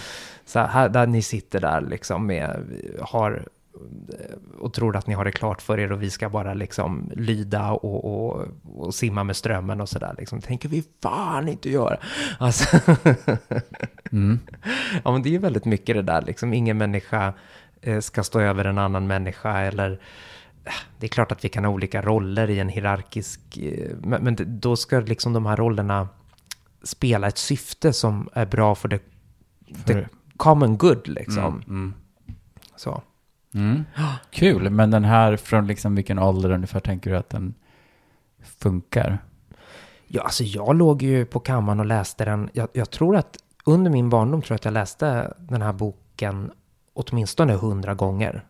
[0.46, 2.66] så här, där ni sitter där liksom med,
[3.02, 3.48] har
[4.60, 7.72] och tror att ni har det klart för er och vi ska bara liksom lyda
[7.72, 10.42] och, och, och simma med strömmen och sådär liksom.
[10.42, 11.98] tänker vi fan inte göra.
[12.40, 12.80] Alltså,
[14.12, 14.40] Mm.
[15.04, 17.34] Ja, men det är ju väldigt mycket det där, liksom ingen människa
[17.82, 19.92] eh, ska stå över en annan människa eller
[20.66, 24.38] eh, det är klart att vi kan ha olika roller i en hierarkisk, eh, men,
[24.40, 26.08] då ska liksom de här rollerna
[26.84, 29.00] spela ett syfte som är bra för det,
[29.86, 30.06] the
[30.38, 31.44] common good liksom.
[31.44, 31.64] Mm.
[31.68, 31.94] Mm.
[32.76, 33.02] Så.
[33.56, 33.86] Mm.
[34.32, 37.54] Kul, men den här från liksom vilken ålder ungefär tänker du att den
[38.60, 39.18] funkar?
[40.08, 42.50] Ja, alltså jag låg ju på kammaren och läste den.
[42.54, 46.52] Jag, jag tror att under min barndom tror jag att jag läste den här boken
[46.94, 48.46] åtminstone hundra gånger.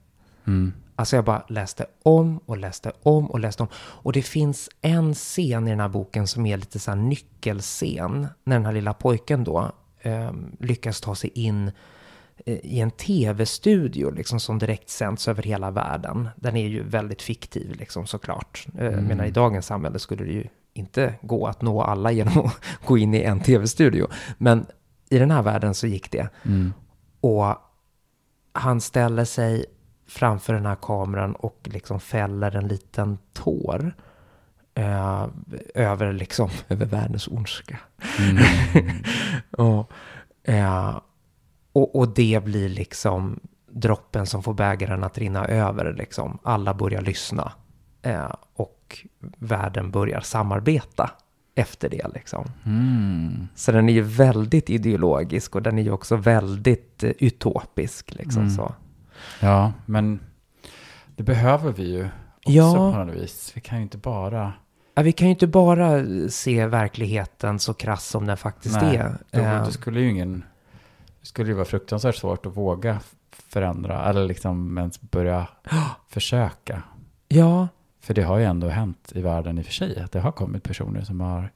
[0.45, 0.73] Mm.
[0.95, 3.69] Alltså jag bara läste om och läste om och läste om.
[3.75, 8.27] Och det finns en scen i den här boken som är lite så här nyckelscen.
[8.43, 11.73] När den här lilla pojken då eh, lyckas ta sig in eh,
[12.45, 16.29] i en tv-studio liksom, som direkt sänds över hela världen.
[16.35, 18.67] Den är ju väldigt fiktiv liksom, såklart.
[18.77, 22.37] Eh, Jag menar i dagens samhälle skulle det ju inte gå att nå alla genom
[22.45, 24.07] att gå in i en tv-studio.
[24.37, 24.65] Men
[25.09, 26.29] i den här världen så gick det.
[26.45, 26.73] Mm.
[27.21, 27.55] Och
[28.53, 29.65] han ställer sig
[30.07, 33.95] framför den här kameran och liksom fäller en liten tår.
[34.75, 35.27] Eh,
[35.75, 37.79] över liksom, över världens ondska.
[38.19, 39.03] Mm.
[39.51, 39.91] och,
[40.43, 40.97] eh,
[41.75, 43.39] och, och det blir liksom
[43.71, 46.37] droppen som får bägaren att rinna över liksom.
[46.43, 47.51] Alla börjar lyssna.
[48.01, 49.05] Eh, och
[49.37, 51.11] världen börjar samarbeta
[51.55, 52.45] efter det liksom.
[52.65, 53.47] Mm.
[53.55, 58.41] Så den är ju väldigt ideologisk och den är ju också väldigt eh, utopisk liksom
[58.41, 58.53] Mm.
[58.55, 58.73] så.
[59.39, 60.19] Ja, men
[61.15, 62.93] det behöver vi ju också Ja.
[62.93, 63.51] på något vis.
[63.55, 64.53] Vi kan ju inte bara...
[64.95, 69.17] Ja, vi kan ju inte bara se verkligheten så krass som den faktiskt är.
[69.31, 70.43] Då, Eh, det skulle ju ingen...
[71.25, 72.99] Det skulle ju vara fruktansvärt svårt att våga
[73.31, 75.47] förändra eller liksom ens börja
[76.07, 76.83] försöka.
[77.27, 77.67] ja,
[78.01, 80.31] För det har ju ändå hänt i världen i och för sig att det har
[80.31, 81.51] kommit personer som har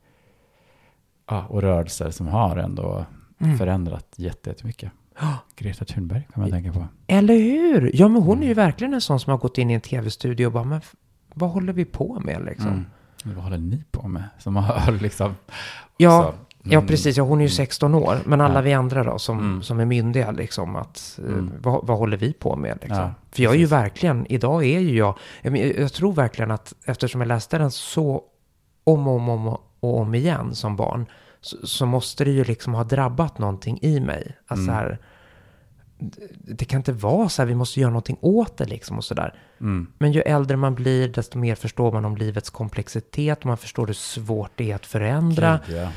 [1.29, 3.05] ja, och rörelser som har ändå
[3.41, 3.57] Mm.
[3.57, 4.91] förändrat jätte- jättemycket.
[5.55, 6.87] Greta Thunberg kan man tänka på.
[7.07, 7.91] eller hur?
[7.93, 8.47] Ja, men hon är Mm.
[8.47, 10.81] ju verkligen en sån som har gått in i en tv-studio och bara, men
[11.33, 12.67] vad håller vi på med liksom?
[12.67, 12.85] Mm.
[13.35, 14.23] Vad håller ni på med?
[14.39, 15.35] Som har liksom...
[15.97, 16.87] Ja, också- Ja, Mm.
[16.87, 17.17] precis.
[17.17, 18.17] Ja, hon är ju 16 år.
[18.25, 18.61] Men alla Ja.
[18.61, 19.61] vi andra då, som, Mm.
[19.63, 21.51] som är myndiga, liksom, att, eh, Mm.
[21.61, 22.77] vad, vad håller vi på med?
[22.81, 22.97] Liksom?
[22.97, 26.73] Ja, För jag är ju verkligen, idag är ju jag, jag, jag tror verkligen att
[26.85, 28.23] eftersom jag läste den så
[28.83, 29.47] om och om, om
[29.79, 31.05] och om igen som barn,
[31.41, 34.37] så, så måste det ju liksom ha drabbat någonting i mig.
[34.47, 34.75] Alltså Mm.
[34.75, 34.97] här,
[35.99, 36.21] det,
[36.55, 39.33] det kan inte vara så här, vi måste göra någonting åt det liksom och sådär.
[39.61, 39.87] Mm.
[39.97, 43.93] Men ju äldre man blir, desto mer förstår man om livets komplexitet, man förstår hur
[43.93, 45.59] svårt det är att förändra.
[45.67, 45.89] Gud, ja.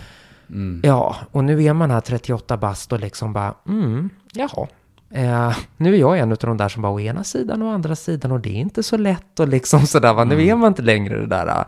[0.52, 0.80] Mm.
[0.84, 4.66] Ja, och nu är man här 38 bast och liksom bara, mm, jaha.
[5.10, 7.96] Eh, nu är jag en av de där som bara å ena sidan och andra
[7.96, 10.24] sidan och det är inte så lätt och liksom sådär va.
[10.24, 10.48] Nu Mm.
[10.48, 11.46] är man inte längre det där.
[11.46, 11.64] ah.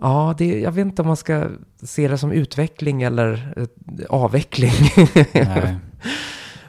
[0.00, 1.44] Ja, det, jag vet inte om man ska
[1.82, 3.66] se det som utveckling eller eh,
[4.08, 4.72] avveckling.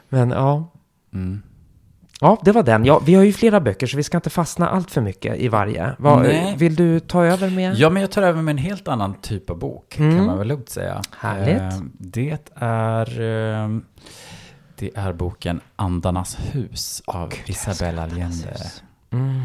[0.08, 0.68] Men ja,
[1.14, 1.42] Mm.
[2.22, 2.84] Ja, det var den.
[2.84, 5.48] Ja, vi har ju flera böcker så vi ska inte fastna allt för mycket i
[5.48, 5.92] varje.
[5.98, 7.74] Vad, vill du ta över med?
[7.76, 10.16] Ja, men jag tar över med en helt annan typ av bok, Mm.
[10.16, 11.02] kan man väl lugnt säga.
[11.18, 11.60] Härligt.
[11.62, 13.20] Eh, det är...
[13.20, 13.78] eh,
[14.76, 18.56] Det är boken Andarnas hus av jag Isabella Allende.
[19.10, 19.40] Mm.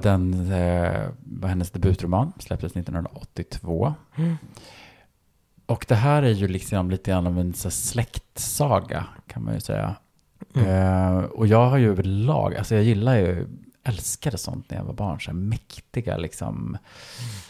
[0.00, 0.50] Den
[1.40, 3.94] var hennes debutroman, släpptes 1982.
[4.16, 4.36] Mm.
[5.66, 9.60] Och det här är ju liksom lite grann av en så släktsaga, kan man ju
[9.60, 9.94] säga.
[10.54, 10.68] Mm.
[10.68, 13.46] Eh, och jag har ju överlag, alltså jag gillar ju,
[13.82, 16.78] älskade sånt när jag var barn, så här mäktiga liksom,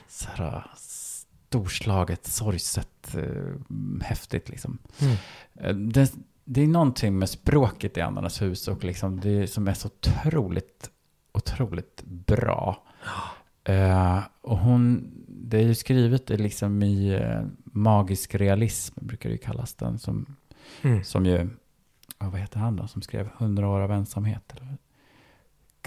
[0.09, 4.78] så här storslaget, sorgset, eh, häftigt liksom.
[5.01, 5.16] Mm.
[5.55, 6.12] Eh, det,
[6.45, 10.90] det är någonting med språket i Andarnas hus och liksom det som är så otroligt,
[11.32, 12.82] otroligt bra.
[13.64, 19.32] Eh, och hon, det är ju skrivet i liksom i eh, magisk realism, brukar det
[19.32, 20.36] ju kallas den, som,
[20.82, 21.05] Mm.
[21.05, 21.49] som ju,
[22.19, 24.55] ja, vad heter han då, som skrev 100 år av ensamhet?
[24.57, 24.77] Eller?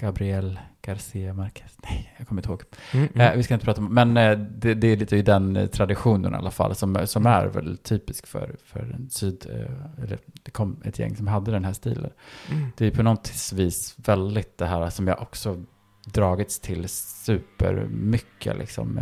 [0.00, 1.78] Gabriel Garcia Marquez.
[1.82, 2.62] Nej, jag kommer inte ihåg.
[2.92, 5.56] Mm, Eh, vi ska inte prata om, men eh, det, det är lite i den
[5.56, 10.02] eh, traditionen i alla fall som, som är väldigt typisk för, för en syd, eh,
[10.04, 12.10] eller det kom ett gäng som hade den här stilen.
[12.50, 12.68] Mm.
[12.76, 15.64] Det är på något vis väldigt det här som jag också
[16.04, 19.00] dragits till supermycket liksom.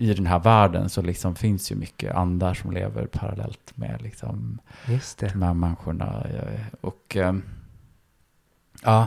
[0.00, 4.60] I den här världen så liksom finns ju mycket andar som lever parallellt med liksom
[5.32, 6.26] de här människorna.
[6.80, 7.34] Och eh,
[8.82, 9.06] ja,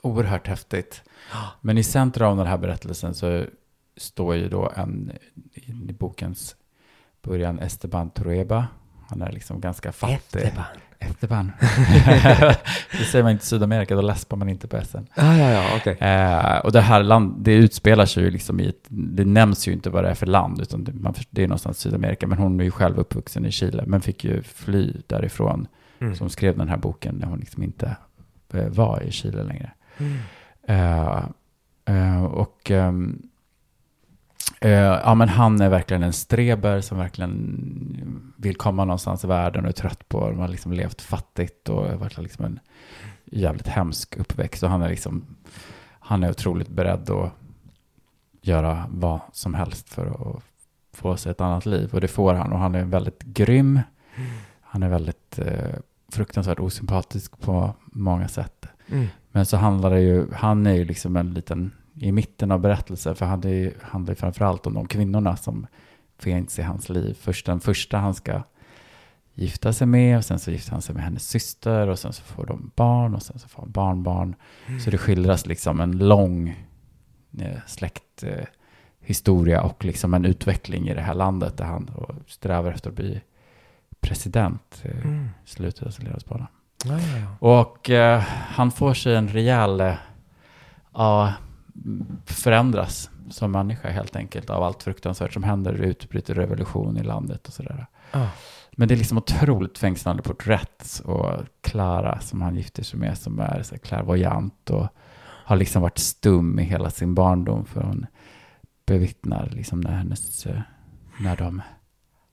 [0.00, 1.02] oerhört häftigt.
[1.60, 3.44] Men i centrum av den här berättelsen så
[3.96, 5.12] står ju då en,
[5.88, 6.56] i bokens
[7.22, 8.66] början, Esteban Trueba.
[9.08, 10.40] Han är liksom ganska fattig.
[10.40, 10.64] Efterban.
[11.10, 11.52] Esteban.
[12.92, 15.06] det säger man inte i Sydamerika, då läspar man inte på S'n.
[15.14, 15.96] Ah, ja, ja, okej.
[16.00, 19.72] Eh, och det här land, det utspelar sig ju liksom i ett, det nämns ju
[19.72, 22.60] inte vad det är för land, utan det, man, det är någonstans Sydamerika, men hon
[22.60, 25.66] är ju själv uppvuxen i Chile, men fick ju fly därifrån,
[26.00, 26.14] Mm.
[26.14, 27.96] som skrev den här boken när hon liksom inte
[28.52, 29.70] eh, var i Chile längre.
[29.98, 30.18] Mm.
[30.66, 31.24] Eh,
[31.84, 33.22] eh, och ehm,
[34.60, 39.64] eh, ja, men han är verkligen en streber som verkligen vill komma någonstans i världen
[39.64, 42.60] och är trött på De har liksom levt fattigt och varit liksom en
[43.24, 44.62] jävligt hemsk uppväxt.
[44.62, 45.36] Och han är liksom,
[45.98, 47.32] han är otroligt beredd att
[48.42, 50.42] göra vad som helst för att
[50.92, 51.90] få sig ett annat liv.
[51.92, 52.52] Och det får han.
[52.52, 53.80] Och han är väldigt grym.
[54.60, 55.78] Han är väldigt eh,
[56.12, 58.66] fruktansvärt osympatisk på många sätt.
[58.88, 59.06] Mm.
[59.30, 63.14] Men så handlar det ju, han är ju liksom en liten, i mitten av berättelsen,
[63.14, 65.66] för ju, handlar ju framförallt om de kvinnorna som
[66.18, 67.18] finns i hans liv.
[67.20, 68.42] Först den första han ska
[69.34, 72.22] gifta sig med, och sen så gifter han sig med hennes syster, och sen så
[72.22, 74.34] får de barn, och sen så får han barnbarn.
[74.84, 76.48] Så det skildras liksom en lång
[77.38, 81.90] eh, släkthistoria eh, och liksom en utveckling i det här landet där han
[82.26, 83.20] strävar efter att bli
[84.00, 85.28] president eh, Mm.
[85.46, 86.46] i slutet av sin levnadsbana.
[86.84, 87.36] Ja, ja, ja.
[87.48, 89.94] Och eh, han får sig en rejäl,
[90.94, 91.32] ja,
[92.26, 95.72] förändras som människa helt enkelt av allt fruktansvärt som händer.
[95.72, 97.86] Det utbryter revolution i landet och sådär.
[98.10, 98.28] Ah.
[98.72, 103.40] Men det är liksom otroligt fängslande porträtt och Clara som han gifter sig med som
[103.40, 104.88] är så clairvoyant och
[105.44, 108.06] har liksom varit stum i hela sin barndom för hon
[108.86, 110.46] bevittnar liksom när hennes,
[111.20, 111.62] när de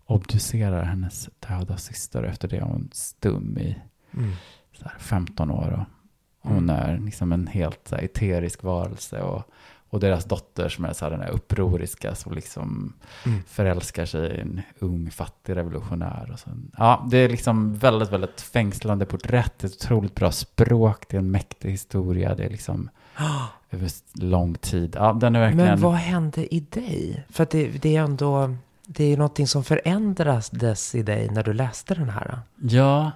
[0.05, 3.77] obducerar hennes döda syster efter det är hon stum i
[4.13, 4.31] Mm.
[4.73, 5.71] så här 15 år.
[5.71, 5.98] Och
[6.41, 9.21] hon är liksom en helt så här, eterisk varelse.
[9.21, 9.43] Och,
[9.89, 12.93] och deras dotter som är så här, den här upproriska som liksom
[13.25, 13.43] Mm.
[13.47, 16.29] förälskar sig i en ung fattig revolutionär.
[16.33, 19.63] Och sen, ja, det är liksom väldigt, väldigt fängslande porträtt.
[19.63, 21.05] Ett otroligt bra språk.
[21.09, 22.35] Det är en mäktig historia.
[22.35, 22.89] Det är liksom
[23.71, 24.95] över lång tid.
[24.99, 25.67] Ja, den är verkligen...
[25.67, 27.23] Men vad hände i dig?
[27.29, 31.53] För att det, det är ändå, det är någonting som förändrades i dig när du
[31.53, 32.39] läste den här.
[32.55, 33.11] Ja.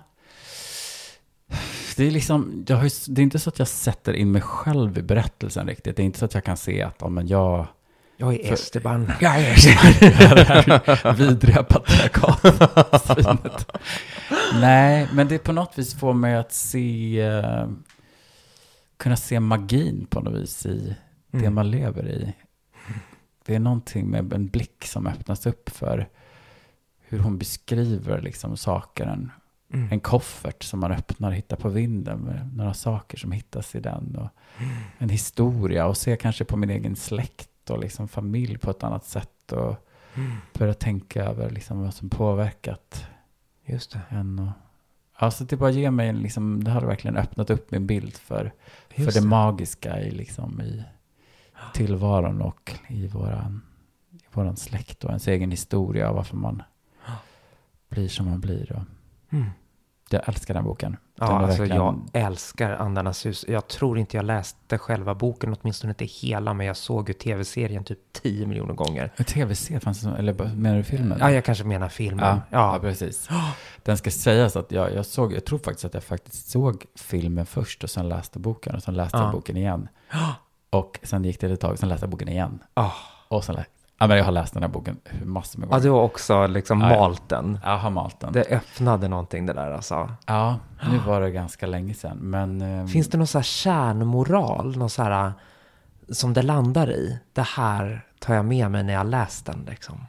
[1.98, 4.98] Det är liksom, jag har det är inte så att jag sätter in mig själv
[4.98, 5.96] i berättelsen riktigt.
[5.98, 7.68] Det är inte så att jag kan se att, ja men jag...
[8.18, 9.12] Jag är För- Esteban.
[9.22, 9.56] Jag är
[10.36, 10.42] det
[11.04, 13.68] här vidriga patriarkatsvinet.
[14.54, 17.68] Nej, men det på något vis får mig att se, eh,
[18.98, 20.96] kunna se magin på något vis i
[21.32, 21.54] det Mm.
[21.54, 22.34] man lever i.
[23.46, 26.10] Det är någonting med en blick som öppnas upp för
[27.02, 29.30] hur hon beskriver liksom saker.
[29.74, 29.92] En, Mm.
[29.94, 33.80] en koffert som man öppnar och hittar på vinden med några saker som hittas i
[33.80, 34.16] den.
[34.16, 34.30] Och
[34.98, 39.06] en historia och se kanske på min egen släkt och liksom familj på ett annat
[39.06, 39.52] sätt.
[39.52, 39.76] Och
[40.16, 40.32] Mm.
[40.54, 43.06] börja tänka över liksom vad som påverkat
[43.66, 44.02] Just det.
[44.10, 44.40] en.
[44.40, 44.52] Och,
[45.14, 48.54] alltså det bara ger mig en, liksom, det har verkligen öppnat upp min bild för,
[48.90, 49.22] för det det.
[49.28, 50.84] magiska i, liksom, i
[51.74, 53.62] tillvaron och i våran,
[54.12, 56.64] i våran släkt och ens egen historia och varför man
[57.90, 58.72] blir som man blir.
[58.72, 58.84] Och
[59.30, 59.50] Mm.
[60.16, 60.98] Jag älskar den boken.
[61.20, 61.82] Ja, Den är alltså verkligen-
[62.14, 63.46] jag älskar Andarnas hus.
[63.48, 67.84] Jag tror inte jag läste själva boken, åtminstone inte hela, men jag såg ju tv-serien
[67.84, 69.12] typ 10 miljoner gånger.
[69.16, 71.18] En tv-serie fanns eller menar du filmen?
[71.22, 72.26] Ja, jag kanske menar filmen.
[72.26, 72.74] Ja, ja.
[72.74, 73.30] Ja, precis.
[73.84, 77.46] Den ska sägas att jag, jag såg, jag tror faktiskt att jag faktiskt såg filmen
[77.46, 79.24] först och sen läste boken och sen läste Ja.
[79.24, 79.88] jag boken igen.
[80.70, 82.60] Och sen gick det ett tag, sen läste jag boken igen.
[82.74, 82.92] Ah.
[83.28, 83.72] Och sen läste
[84.04, 85.84] ja, men jag har läst den här boken massor med ja gånger.
[85.84, 87.00] du har också liksom Ja, ja.
[87.00, 87.60] malt den.
[87.64, 88.34] Jag har malt den.
[88.34, 90.12] Det öppnade någonting det där alltså.
[90.26, 90.60] Ja,
[90.92, 92.18] nu var det ganska länge sedan.
[92.18, 95.34] Men, ehm, Finns det någon så här kärnmoral, någon så här
[96.10, 97.20] som det landar i?
[97.34, 100.06] Det här tar jag med mig när jag läst den liksom.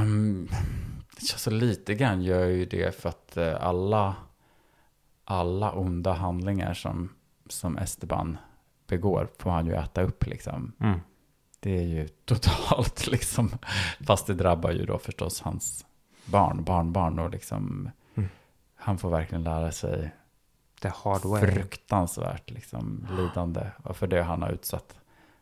[0.00, 0.48] Um,
[1.36, 4.14] så lite grann gör jag ju det för att eh, alla,
[5.24, 7.12] alla onda handlingar som,
[7.48, 8.38] som Esteban
[8.86, 10.72] begår får han ju äta upp liksom.
[10.80, 11.00] Mm.
[11.60, 13.50] Det är ju totalt liksom,
[14.06, 15.86] fast det drabbar ju då förstås hans
[16.26, 18.28] barn, barnbarn och liksom, Mm.
[18.76, 20.10] han får verkligen lära sig
[20.82, 21.40] The hard way.
[21.52, 23.66] fruktansvärt liksom, lidande.
[23.82, 24.98] Och för det han har utsatt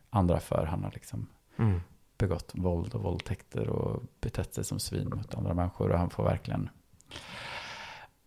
[0.09, 0.65] andra för.
[0.65, 1.81] Han har liksom Mm.
[2.17, 5.91] begått våld och våldtäkter och betett sig som svin mot andra människor.
[5.91, 6.69] Och han får verkligen...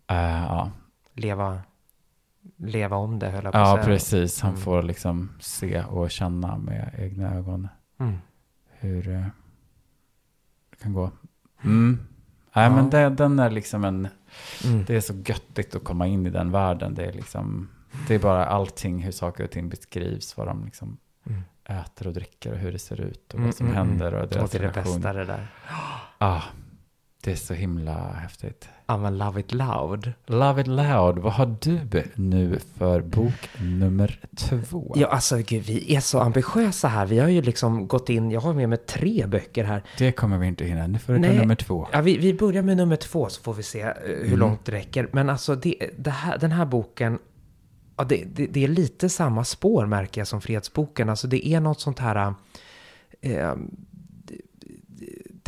[0.07, 0.70] Eh, ja,
[1.12, 1.61] Leva,
[2.57, 3.84] leva om det, höll jag på ja säga.
[3.84, 4.41] precis.
[4.41, 4.62] Han Mm.
[4.62, 7.68] får liksom se och känna med egna ögon
[8.01, 8.18] Mm.
[8.78, 9.24] hur eh,
[10.70, 11.11] det kan gå.
[11.64, 11.98] Mm.
[12.55, 12.76] Nej, Ja.
[12.76, 14.09] men det, den är liksom en...
[14.64, 14.84] Mm.
[14.84, 16.94] Det är så göttigt att komma in i den världen.
[16.94, 17.68] Det är liksom...
[18.09, 20.96] Det är bara allting, hur saker och ting beskrivs, vad de liksom
[21.26, 21.42] Mm.
[21.64, 24.22] äter och dricker och hur det ser ut och Mm, vad som mm, händer och
[24.22, 24.94] Och deras det är det relation.
[25.01, 25.46] bästa det där.
[26.18, 26.42] Ah,
[27.25, 28.68] det är så himla häftigt.
[28.87, 30.12] Ja, men love it loud.
[30.27, 31.18] Love it loud.
[31.18, 31.79] Vad har du
[32.14, 34.93] nu för bok nummer två?
[34.97, 37.07] Ja, alltså gud, vi är så ambitiösa här.
[37.07, 39.83] Vi har ju liksom gått in, jag har med mig tre böcker här.
[39.99, 40.87] Det kommer vi inte hinna.
[40.87, 41.89] Nu får du ta nummer två.
[41.93, 44.39] Ja, vi, vi börjar med nummer två så får vi se eh, hur Mm.
[44.39, 45.09] långt det räcker.
[45.12, 47.18] Men alltså det, det här, den här boken,
[47.97, 51.09] ja, det, det, det är lite samma spår märker jag som Fredsboken.
[51.09, 52.35] Alltså det är något sånt här,
[53.21, 53.55] eh,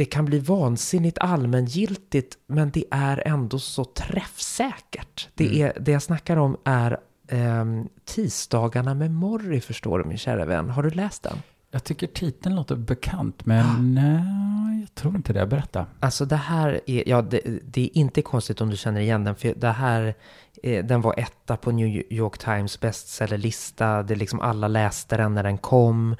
[0.03, 5.29] det, kan bli vansinnigt allmängiltigt men det är ändå så träffsäkert.
[5.35, 5.61] Det, Mm.
[5.63, 6.93] är, det jag snackar om är
[7.29, 7.65] eh,
[8.05, 10.71] Tisdagarna med Morrie förstår du min kära vän.
[10.71, 11.37] Har du läst den?
[11.71, 15.47] Jag tycker titeln låter bekant, men nej, jag tror inte det.
[15.47, 15.87] Berätta.
[16.01, 19.35] Alltså det här är, ja det, det är inte konstigt om du känner igen den,
[19.35, 20.15] för det här,
[20.63, 25.43] eh, den var etta på New York Times bestsellerlista, det liksom alla läste den när
[25.43, 26.17] den kom.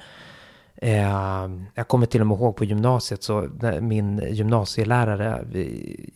[0.83, 3.49] Eh, jag kommer till och med ihåg på gymnasiet, så
[3.81, 5.45] min gymnasielärare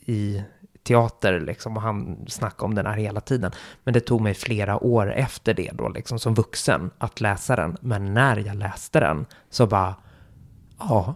[0.06, 0.42] i
[0.82, 3.52] teater, liksom, och han snackade om den här hela tiden.
[3.84, 7.76] Men det tog mig flera år efter det då, liksom som vuxen, att läsa den.
[7.80, 9.94] Men när jag läste den så bara,
[10.78, 11.14] ja,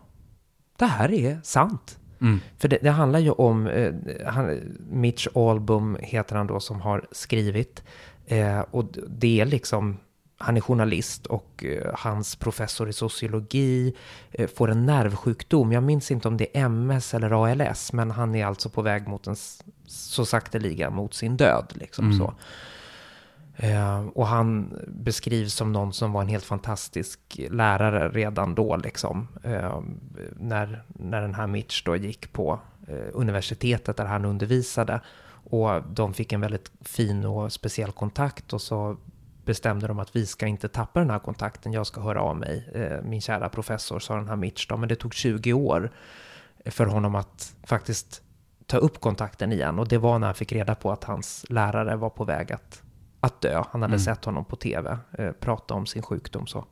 [0.79, 1.99] det här är sant.
[2.21, 2.41] Mm.
[2.59, 3.93] För det, det handlar ju om, eh,
[4.27, 7.83] han, Mitch Album heter han då som har skrivit.
[8.27, 9.99] Eh, och det är liksom,
[10.43, 13.95] han är journalist och eh, hans professor i sociologi
[14.31, 15.73] eh, får en nervsjukdom.
[15.73, 19.09] Jag minns inte om det är MS eller ALS, men han är alltså på väg
[19.09, 19.37] mot en,
[19.87, 21.73] så sakteliga mot sin död.
[21.75, 22.19] Liksom Mm.
[22.19, 22.35] så.
[23.57, 27.21] Eh, och han beskrivs som någon som var en helt fantastisk
[27.51, 29.29] lärare redan då, liksom.
[29.43, 29.81] Eh,
[30.37, 32.61] när, när den här Mitch då gick på
[33.13, 35.01] universitetet där han undervisade.
[35.51, 38.97] Och de fick en väldigt fin och speciell kontakt och så
[39.45, 42.69] bestämde de att vi ska inte tappa den här kontakten, jag ska höra av mig.
[42.75, 45.91] Eh, min kära professor, sa den här Mitch då, men det tog 20 år
[46.67, 48.23] för honom att faktiskt
[48.67, 49.79] ta upp kontakten igen.
[49.79, 52.83] Och det var när han fick reda på att hans lärare var på väg att,
[53.21, 53.63] att dö.
[53.71, 54.05] Han hade Mm.
[54.05, 56.47] sett honom på tv eh, prata om sin sjukdom.
[56.47, 56.65] Så.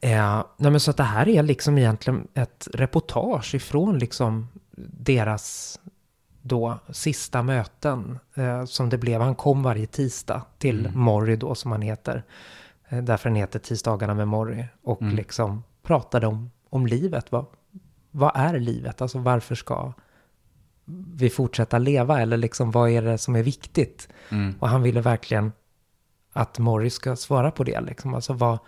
[0.00, 4.48] Eh, nej men så att det här är liksom egentligen ett reportage ifrån liksom
[4.98, 5.80] deras
[6.42, 9.20] då sista möten eh, som det blev.
[9.20, 11.00] Han kom varje tisdag till Mm.
[11.00, 12.24] Morrie då som han heter.
[12.88, 14.68] Eh, därför den heter Tisdagarna med Morrie.
[14.82, 15.16] Och Mm.
[15.16, 17.32] liksom pratade om, om livet.
[17.32, 17.46] Vad,
[18.10, 19.02] vad är livet?
[19.02, 19.92] Alltså varför ska
[21.14, 22.20] vi fortsätta leva?
[22.20, 24.08] Eller liksom vad är det som är viktigt?
[24.30, 24.54] Mm.
[24.60, 25.52] Och han ville verkligen
[26.32, 27.80] att Morris ska svara på det.
[27.80, 28.14] Liksom.
[28.14, 28.58] Alltså vad,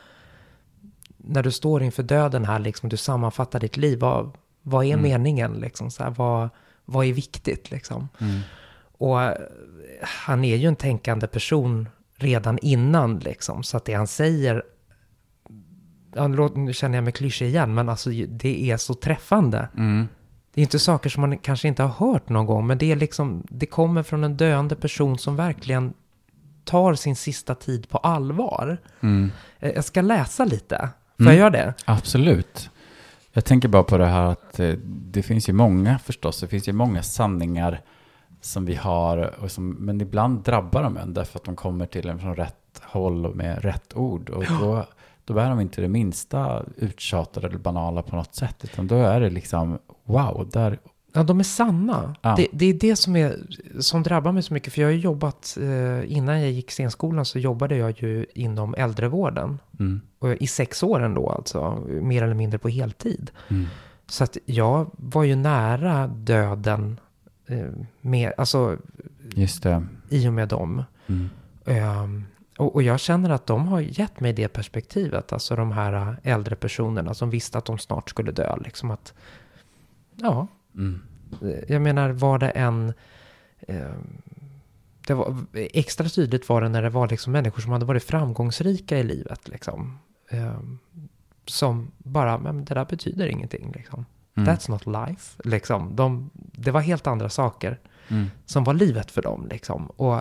[1.17, 3.99] när du står inför döden här, liksom, du sammanfattar ditt liv.
[4.01, 5.03] Vad, vad är Mm.
[5.03, 5.53] meningen?
[5.53, 6.49] Liksom, så här, vad,
[6.91, 7.71] vad är viktigt?
[7.71, 8.09] Liksom?
[8.21, 8.41] Mm.
[8.99, 9.33] Och eh,
[10.03, 13.19] han är ju en tänkande person redan innan.
[13.19, 14.63] Liksom, så att det han säger,
[16.15, 19.69] ja, nu känner jag mig klyschig igen, men alltså, det är så träffande.
[19.77, 20.09] Mm.
[20.55, 22.97] Det är inte saker som man kanske inte har hört någon gång, men det är
[22.97, 25.93] liksom, det kommer från en döende person som verkligen
[26.65, 28.79] tar sin sista tid på allvar.
[29.01, 29.31] Mm.
[29.59, 30.89] Eh, Jag ska läsa lite.
[31.17, 31.33] Får Mm.
[31.33, 31.75] jag göra det?
[31.85, 32.71] Absolut.
[33.33, 36.69] Jag tänker bara på det här att eh, det finns ju många förstås, det finns
[36.69, 37.81] ju många sanningar
[38.41, 42.09] som vi har, och som, men ibland drabbar de en därför att de kommer till
[42.09, 44.31] en från rätt håll och med rätt ord.
[44.31, 44.87] Och då,
[45.25, 49.21] då är de inte det minsta uttjatade eller banala på något sätt, utan då är
[49.21, 50.79] det liksom wow, där,
[51.13, 52.15] Ja, de är sanna.
[52.23, 52.35] Ja.
[52.37, 53.37] Det, det är det som, är,
[53.81, 54.73] som drabbar mig så mycket.
[54.73, 59.59] För jag har jobbat, eh, innan jag gick scenskolan så jobbade jag ju inom äldrevården.
[59.79, 63.31] mm, Och I sex år ändå alltså, mer eller mindre på heltid.
[63.49, 63.67] mm,
[64.07, 67.01] Så att jag var ju nära döden
[67.47, 67.67] eh,
[68.01, 68.77] med, alltså,
[69.35, 69.87] just det.
[70.09, 70.85] i och med dem.
[71.07, 71.29] Mm,
[71.65, 72.25] Ehm,
[72.59, 75.33] och, och jag känner att de har gett mig det perspektivet.
[75.33, 78.57] Alltså de här äh, äldre personerna som visste att de snart skulle dö.
[78.65, 79.15] Liksom att,
[80.17, 81.01] ja, mm,
[81.43, 82.93] eh, jag menar var det en...
[83.61, 84.23] ehm,
[85.07, 88.99] det var, extra tydligt var det när det var liksom människor som hade varit framgångsrika
[88.99, 89.49] i livet.
[89.49, 89.99] Liksom,
[90.31, 90.79] Ehm,
[91.47, 93.73] som bara, men det där betyder ingenting.
[93.73, 94.07] Liksom.
[94.37, 95.43] mm, That's not life.
[95.45, 95.97] Liksom.
[95.97, 99.47] De, det var helt andra saker mm, som var livet för dem.
[99.51, 99.87] Liksom.
[99.87, 100.21] Och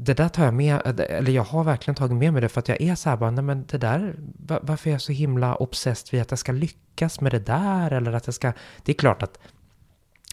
[0.00, 2.68] det där tar jag med, eller jag har verkligen tagit med mig det för att
[2.68, 5.54] jag är så här bara, nej men det där, va- varför är jag så himla
[5.56, 8.96] obsessed vid att jag ska lyckas med det där eller att jag ska, det är
[8.96, 9.38] klart att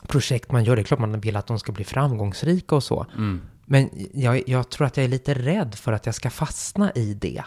[0.08, 3.06] projekt man gör, det är klart man vill att de ska bli framgångsrika och så.
[3.18, 3.42] Mm.
[3.66, 7.14] Men jag, jag tror att jag är lite rädd för att jag ska fastna i
[7.14, 7.44] det.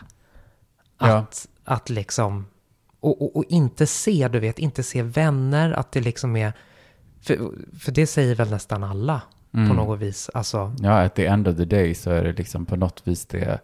[0.99, 1.17] Ja.
[1.17, 2.47] Att, att liksom,
[3.01, 6.53] och, och, och inte se, du vet, inte se vänner, att det liksom är,
[7.21, 9.23] för, för det säger väl nästan alla
[9.53, 9.77] på Mm.
[9.77, 12.77] något vis, alltså Ja, at the end of the day så är det liksom på
[12.77, 13.59] något vis det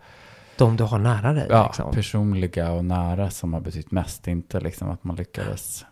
[0.56, 1.46] de du har nära dig.
[1.50, 1.92] ja, liksom.
[1.92, 4.28] personliga och nära som har betytt mest.
[4.28, 5.84] Inte liksom att man lyckades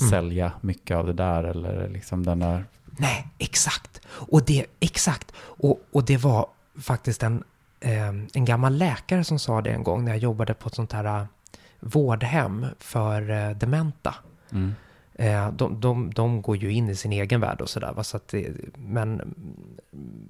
[0.00, 0.10] Mm.
[0.10, 2.64] sälja mycket av det där eller liksom den där.
[2.84, 4.00] Nej, exakt.
[4.08, 5.32] Och det, exakt.
[5.38, 6.46] Och, och det var
[6.80, 7.44] faktiskt en,
[7.80, 10.92] eh, en gammal läkare som sa det en gång när jag jobbade på ett sånt
[10.92, 11.24] här eh,
[11.80, 14.14] vårdhem för eh, dementa.
[14.52, 14.74] Mm.
[15.14, 18.02] Eh, de, de, de går ju in i sin egen värld och sådär.
[18.02, 19.34] Så det, men,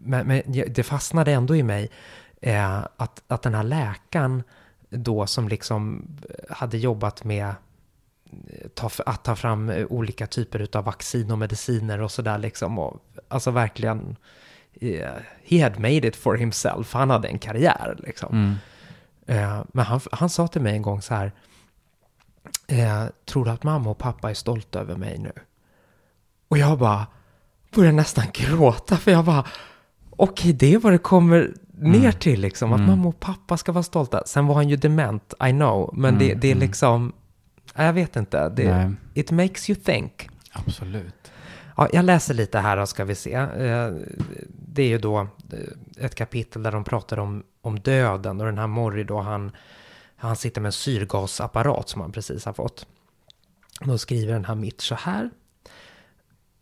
[0.03, 1.91] men, men det fastnade ändå i mig
[2.41, 4.43] eh, att, att den här läkaren
[4.91, 6.07] då som liksom
[6.49, 12.11] hade jobbat med eh, ta, att ta fram olika typer av vaccin och mediciner och
[12.11, 12.79] sådär liksom.
[12.79, 14.17] Och, alltså verkligen,
[15.45, 16.93] he had made it for himself.
[16.93, 18.59] Han hade en karriär liksom.
[19.27, 19.65] Mm.
[19.73, 21.33] Men han, han sa till mig en gång så här.
[22.73, 25.33] Eh, tror du att mamma och pappa är stolta över mig nu?
[26.49, 27.07] Och jag bara
[27.75, 29.45] började nästan gråta för jag bara
[30.11, 32.13] okej det är vad det kommer ner Mm.
[32.13, 32.73] till liksom.
[32.73, 32.91] Att Mm.
[32.91, 34.23] mamma och pappa ska vara stolta.
[34.27, 35.91] Sen var han ju dement, I know.
[35.95, 36.61] Men det, Mm, det är mm.
[36.67, 37.13] liksom,
[37.75, 38.49] jag vet inte.
[38.49, 40.29] Det, it makes you think.
[40.53, 41.33] absolut.
[41.77, 43.33] Ja, jag läser lite här då ska vi se.
[43.35, 43.91] Eh,
[44.49, 45.27] Det är ju då
[46.01, 49.51] ett kapitel där de pratar om, om döden och den här Morri då han,
[50.23, 52.87] han sitter med en syrgasapparat som han precis har fått.
[53.81, 55.31] Då skriver den här mitt så här.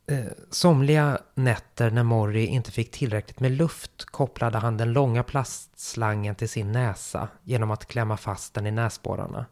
[0.07, 6.35] Eh, somliga nätter när Morrie inte fick tillräckligt med luft kopplade han den långa plastslangen
[6.35, 9.47] till sin näsa genom att klämma fast den i näsborrarna.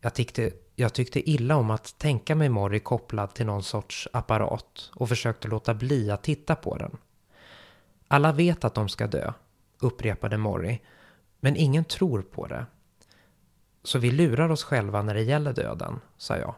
[0.00, 4.90] Jag tyckte, jag tyckte illa om att tänka mig Morrie kopplad till någon sorts apparat
[4.94, 6.96] och försökte låta bli att titta på den.
[8.08, 9.32] Alla vet att de ska dö,
[9.78, 10.78] upprepade Morrie,
[11.40, 12.66] men ingen tror på det.
[13.84, 16.54] Så vi lurar oss själva när det gäller döden, sa jag.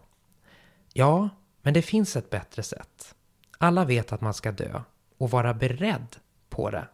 [0.92, 1.28] Ja,
[1.62, 3.14] men det finns ett bättre sätt.
[3.58, 4.80] Alla vet att man ska dö
[5.18, 6.16] och vara beredd
[6.48, 6.88] på det.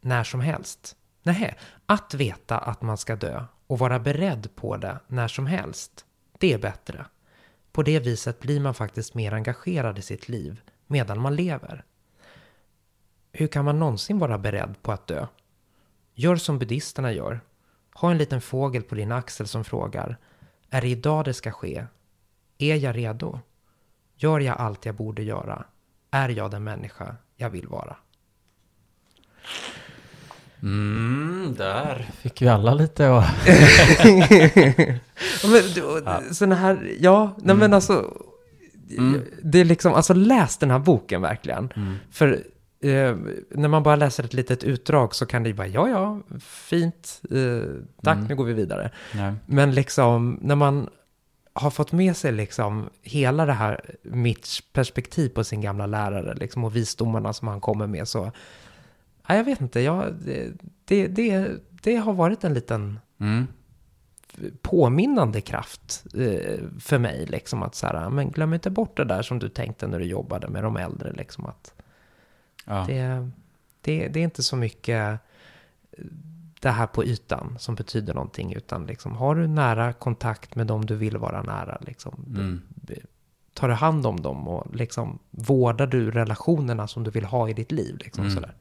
[0.00, 0.96] När som helst.
[1.22, 6.04] Nej, att veta att man ska dö och vara beredd på det när som helst.
[6.38, 7.06] Det är bättre.
[7.72, 11.84] På det viset blir man faktiskt mer engagerad i sitt liv medan man lever.
[13.32, 15.26] Hur kan man någonsin vara beredd på att dö?
[16.14, 17.40] Gör som buddhisterna gör.
[17.94, 20.16] Ha en liten fågel på din axel som frågar
[20.70, 21.86] Är det idag det ska ske?
[22.58, 23.40] Är jag redo?
[24.16, 25.64] Gör jag allt jag borde göra?
[26.10, 27.96] Är jag den människa jag vill vara?
[30.62, 33.22] Mm, där fick vi alla lite och...
[36.04, 38.12] Ja, men, här, ja, nej men alltså,
[38.98, 39.24] Mm.
[39.42, 41.72] det är liksom, alltså läs den här boken verkligen.
[41.76, 41.96] Mm.
[42.10, 42.44] För
[42.84, 43.16] eh,
[43.50, 47.22] när man bara läser ett litet utdrag så kan det ju bara, ja, ja, fint,
[47.30, 47.68] eh,
[48.02, 48.28] tack, Mm.
[48.28, 48.90] nu går vi vidare.
[49.14, 49.34] Nej.
[49.46, 50.88] Men liksom, när man
[51.52, 56.64] har fått med sig liksom hela det här Mitch perspektiv på sin gamla lärare liksom,
[56.64, 58.32] och visdomarna som han kommer med så,
[59.28, 60.52] ja, jag vet inte, jag, det,
[60.84, 61.50] det, det,
[61.82, 63.46] det har varit en liten Mm.
[64.62, 67.26] påminnande kraft eh, för mig.
[67.26, 70.04] Liksom att så här, men glöm inte bort det där som du tänkte när du
[70.04, 71.12] jobbade med de äldre.
[71.12, 71.73] Liksom att
[72.64, 72.84] Ja.
[72.88, 73.30] det,
[73.80, 75.20] det, det är inte så mycket
[75.92, 76.04] eh,
[76.60, 78.52] det här på ytan som betyder någonting.
[78.52, 81.78] Utan liksom, har du nära kontakt med dem du vill vara nära.
[81.80, 82.62] Liksom, Mm.
[83.54, 87.52] tar du hand om dem och liksom, vårdar du relationerna som du vill ha i
[87.52, 87.96] ditt liv.
[88.04, 88.34] Liksom, Mm.
[88.34, 88.54] sådär.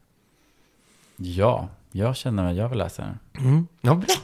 [1.17, 3.45] ja, jag känner att jag vill läsa den.
[3.45, 3.67] Mm.
[3.81, 4.15] Ja, bra.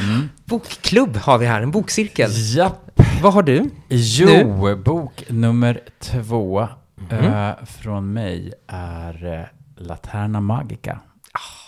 [0.00, 0.28] Mm.
[0.44, 2.30] Bokklubb har vi här, en bokcirkel.
[2.56, 3.00] Japp.
[3.22, 3.70] Vad har du?
[3.88, 6.68] Jo, bok nummer två
[7.10, 7.24] Mhm.
[7.24, 9.44] eh, från mig är eh,
[9.76, 11.00] Laterna Magica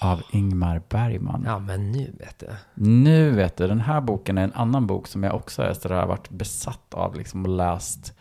[0.00, 1.42] av Ingmar Bergman.
[1.46, 2.46] Ja, men nu vet du.
[2.74, 6.06] Nu vet du, den här boken är en annan bok som jag också är sådär,
[6.06, 8.12] varit besatt av liksom, och läst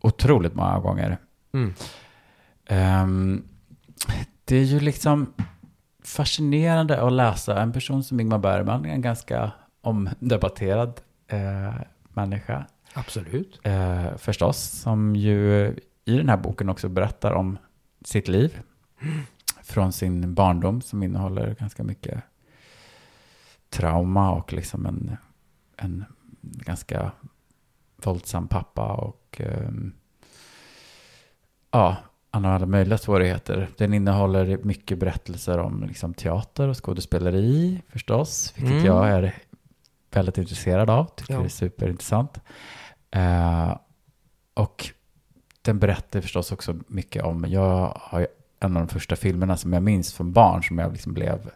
[0.00, 1.18] otroligt många gånger.
[1.54, 1.74] Mm.
[2.66, 3.48] Ehm,
[4.44, 5.32] det är ju liksom
[6.04, 9.50] fascinerande att läsa en person som Ingmar Bergman, en ganska
[9.80, 11.74] omdebatterad eh,
[12.08, 13.60] människa Absolut.
[13.62, 15.74] eh, förstås, som ju
[16.08, 17.58] i den här boken också berättar om
[18.04, 18.60] sitt liv
[19.62, 22.22] från sin barndom som innehåller ganska mycket
[23.70, 25.16] trauma och liksom en,
[25.76, 26.04] en
[26.42, 27.10] ganska
[27.96, 29.92] våldsam pappa och ehm,
[31.70, 31.96] ja,
[32.30, 33.68] han har alla möjliga svårigheter.
[33.78, 38.84] Den innehåller mycket berättelser om liksom, teater och skådespeleri förstås, vilket Mm.
[38.86, 39.34] jag är
[40.10, 41.04] väldigt intresserad av.
[41.16, 41.40] Tycker Ja.
[41.40, 42.40] det är superintressant.
[43.10, 43.76] Eh,
[44.54, 44.86] och
[45.66, 48.26] den berättar förstås också mycket om, jag har ju
[48.60, 51.50] en av de första filmerna som jag minns från barn som jag liksom blev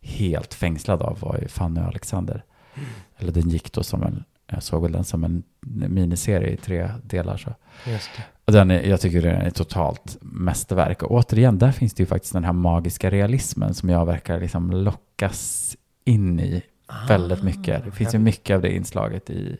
[0.00, 2.44] helt fängslad av var ju Fanny och Alexander.
[3.16, 5.42] Eller den gick då som en, jag såg väl den som en
[5.88, 7.36] miniserie i tre delar.
[7.36, 7.54] Så.
[8.44, 11.02] Och den är, jag tycker den är totalt mästerverk.
[11.02, 14.70] Och återigen, där finns det ju faktiskt den här magiska realismen som jag verkar liksom
[14.70, 16.62] lockas in i
[17.08, 17.84] väldigt mycket.
[17.84, 19.56] Det finns ju Ah, mycket av det inslaget i...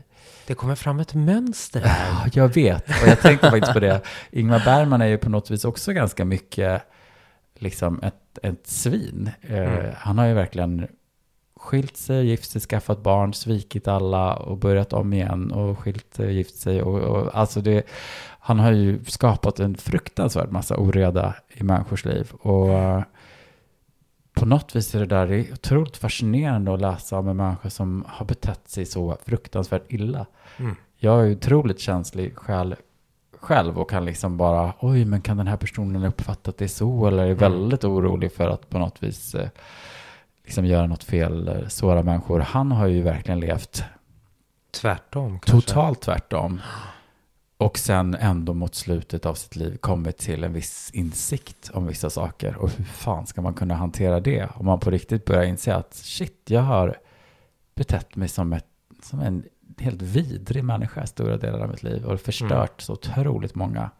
[0.47, 2.23] Det kommer fram ett mönster här.
[2.25, 2.89] Ja, jag vet.
[3.03, 4.01] Och jag tänkte faktiskt på det.
[4.31, 6.83] Ingmar Bergman är ju på något vis också ganska mycket
[7.59, 9.31] liksom ett, ett svin.
[9.41, 9.93] Eh, Mm.
[9.97, 10.87] Han har ju verkligen
[11.57, 16.35] skilt sig, gift sig, skaffat barn, svikit alla och börjat om igen och skilt sig,
[16.35, 16.83] gift sig.
[16.83, 17.83] Och, och, alltså det,
[18.41, 22.33] han har ju skapat en fruktansvärd massa oreda i människors liv.
[22.33, 23.03] Och eh,
[24.37, 27.71] på något vis är det där det är otroligt fascinerande att läsa om en människa
[27.71, 30.27] som har betett sig så fruktansvärt illa.
[30.57, 30.77] Mm.
[30.99, 32.75] Jag är otroligt känslig själv,
[33.41, 37.07] själv och kan liksom bara, oj, men kan den här personen ha uppfattat det så?
[37.07, 37.39] Eller är Mm.
[37.39, 39.49] väldigt orolig för att på något vis eh,
[40.45, 42.41] liksom göra något fel, eh, såra människor.
[42.41, 43.85] Han har ju verkligen levt
[44.81, 45.69] Tvärtom kanske.
[45.69, 46.61] totalt tvärtom.
[47.59, 52.11] Och sen ändå mot slutet av sitt liv kommit till en viss insikt om vissa
[52.11, 52.57] saker.
[52.57, 54.49] Och hur fan ska man kunna hantera det?
[54.55, 56.97] Om man på riktigt börjar inse att shit, jag har
[57.75, 58.67] betett mig som, ett,
[59.03, 59.45] som en
[59.79, 62.05] helt vidrig människa stora delar av mitt liv.
[62.05, 63.91] Och förstört så otroligt många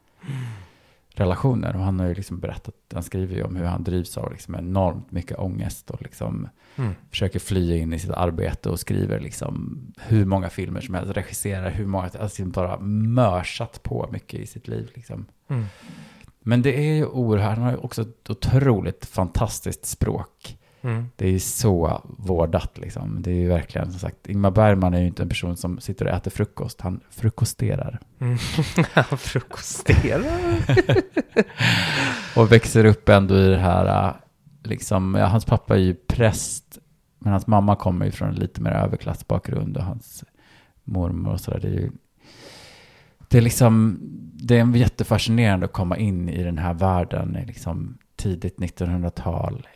[1.21, 1.77] relationer.
[1.77, 4.55] Och han har ju liksom berättat, han skriver ju om hur han drivs av liksom
[4.55, 6.49] enormt mycket ångest och liksom
[6.79, 6.95] Mm.
[7.11, 11.71] försöker fly in i sitt arbete och skriver liksom hur många filmer som helst, regisserar
[11.71, 15.27] hur många, alltså bara mörsat på mycket i sitt liv liksom.
[15.49, 15.65] Mm.
[16.41, 20.59] Men det är ju oerhört, han har ju också ett otroligt fantastiskt språk.
[20.87, 21.07] Mm.
[21.17, 23.23] Det är ju så vårdat liksom.
[23.23, 26.07] Det är ju verkligen som sagt, Ingmar Bergman är ju inte en person som sitter
[26.07, 28.01] och äter frukost, han frukosterar.
[28.19, 28.39] Mm.
[28.93, 30.25] Han frukosterar.
[32.37, 34.15] Och växer upp ändå i det här, äh,
[34.65, 36.79] liksom, ja, hans pappa är ju präst,
[37.19, 40.25] men hans mamma kommer ju från en lite mer överklassbakgrund och hans
[40.85, 41.61] mormor och sådär.
[41.61, 41.91] Det är ju,
[43.29, 43.99] det är liksom,
[44.33, 49.67] det är jättefascinerande att komma in i den här världen liksom tidigt 1900-tal.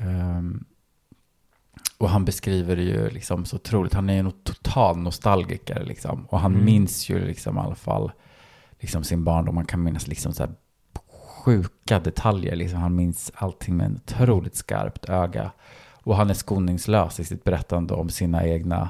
[0.00, 0.64] Ehm,
[1.98, 6.24] och han beskriver det ju liksom så otroligt, han är ju en total nostalgiker liksom.
[6.26, 6.64] Och han Mm.
[6.64, 8.12] minns ju liksom i alla fall
[8.78, 10.52] liksom sin barndom, man kan minnas liksom så här
[11.44, 12.56] sjuka detaljer.
[12.56, 12.78] Liksom.
[12.80, 15.50] Han minns allting med ett otroligt skarpt öga.
[16.02, 18.88] Och han är skoningslös i sitt berättande om sina egna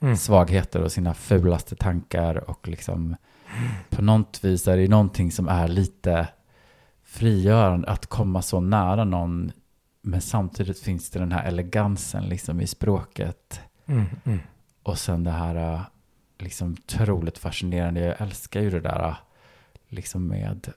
[0.00, 0.16] Mm.
[0.16, 2.50] svagheter och sina fulaste tankar.
[2.50, 3.16] Och liksom
[3.90, 6.28] på något vis är det någonting som är lite
[7.04, 9.52] frigörande att komma så nära någon.
[10.06, 13.60] Men samtidigt finns det den här elegansen liksom i språket.
[13.86, 14.04] Mm.
[14.24, 14.38] Mm.
[14.82, 15.80] Och sen det här äh,
[16.38, 18.00] liksom otroligt fascinerande.
[18.00, 19.16] Jag älskar ju det där äh,
[19.88, 20.72] liksom med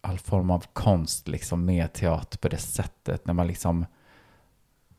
[0.00, 3.26] all form av konst, liksom med teater på det sättet.
[3.26, 3.86] När man liksom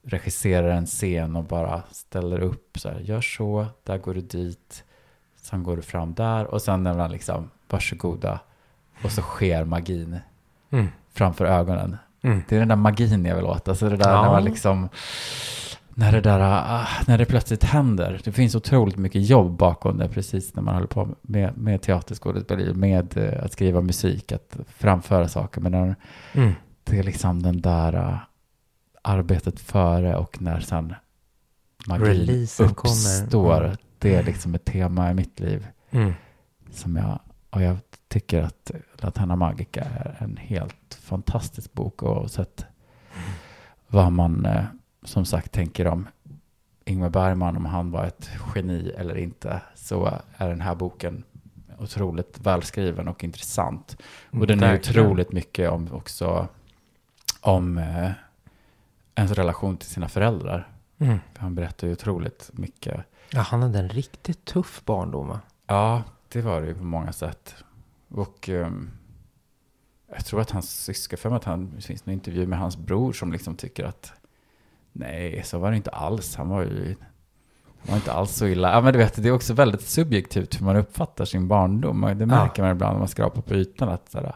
[0.03, 4.83] regisserar en scen och bara ställer upp så här, gör så, där går du dit,
[5.35, 8.39] sen går du fram där och sen när man liksom, varsågoda,
[9.03, 10.19] och så sker magin
[10.71, 10.87] Mm.
[11.11, 11.97] framför ögonen.
[12.21, 12.41] Mm.
[12.49, 13.67] Det är den där magin jag vill åt.
[13.67, 14.21] Alltså det där Ja.
[14.21, 14.89] när man liksom...
[15.93, 18.21] När det där, ah, när det plötsligt händer.
[18.23, 22.73] Det finns otroligt mycket jobb bakom det, precis när man håller på med, med teaterskådespeleri,
[22.73, 25.61] med eh, att skriva musik, att framföra saker.
[25.61, 25.95] Men när,
[26.33, 26.51] Mm.
[26.83, 28.19] det är liksom den där ah,
[29.01, 30.93] arbetet före och när sen
[31.87, 32.75] magin Releasen uppstår.
[33.33, 33.63] kommer.
[33.65, 33.77] Mm.
[33.99, 36.13] Det är liksom ett tema i mitt liv Mm.
[36.71, 40.75] som jag, och jag tycker att Laterna Magica är en helt
[41.09, 42.65] fantastisk bok oavsett
[43.87, 44.65] vad man eh,
[45.03, 46.07] som sagt tänker om
[46.85, 51.23] Ingmar Bergman, om han var ett geni eller inte, så är den här boken
[51.79, 53.97] otroligt välskriven och intressant.
[54.31, 56.47] Och den är otroligt mycket om också
[57.41, 58.11] om eh,
[59.15, 60.67] ens relation till sina föräldrar.
[60.97, 61.19] Mm.
[61.33, 65.27] För han berättar ju otroligt mycket Ja, han hade en riktigt tuff barndom.
[65.27, 65.39] va?
[65.67, 67.55] Ja, det var det ju på många sätt.
[68.09, 68.89] Och ehm,
[70.11, 72.77] jag tror att hans syskon, för mig att han, det finns en intervju med hans
[72.77, 74.11] bror som liksom tycker att
[74.91, 76.35] nej, så var det inte alls.
[76.35, 76.95] Han var ju
[77.81, 78.71] han var inte alls så illa.
[78.71, 82.01] Ja, men du vet, det är också väldigt subjektivt hur man uppfattar sin barndom.
[82.15, 83.89] Det märker man ibland när man skrapar på ytan.
[83.89, 84.35] Att sådär,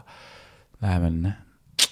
[0.78, 1.32] nej men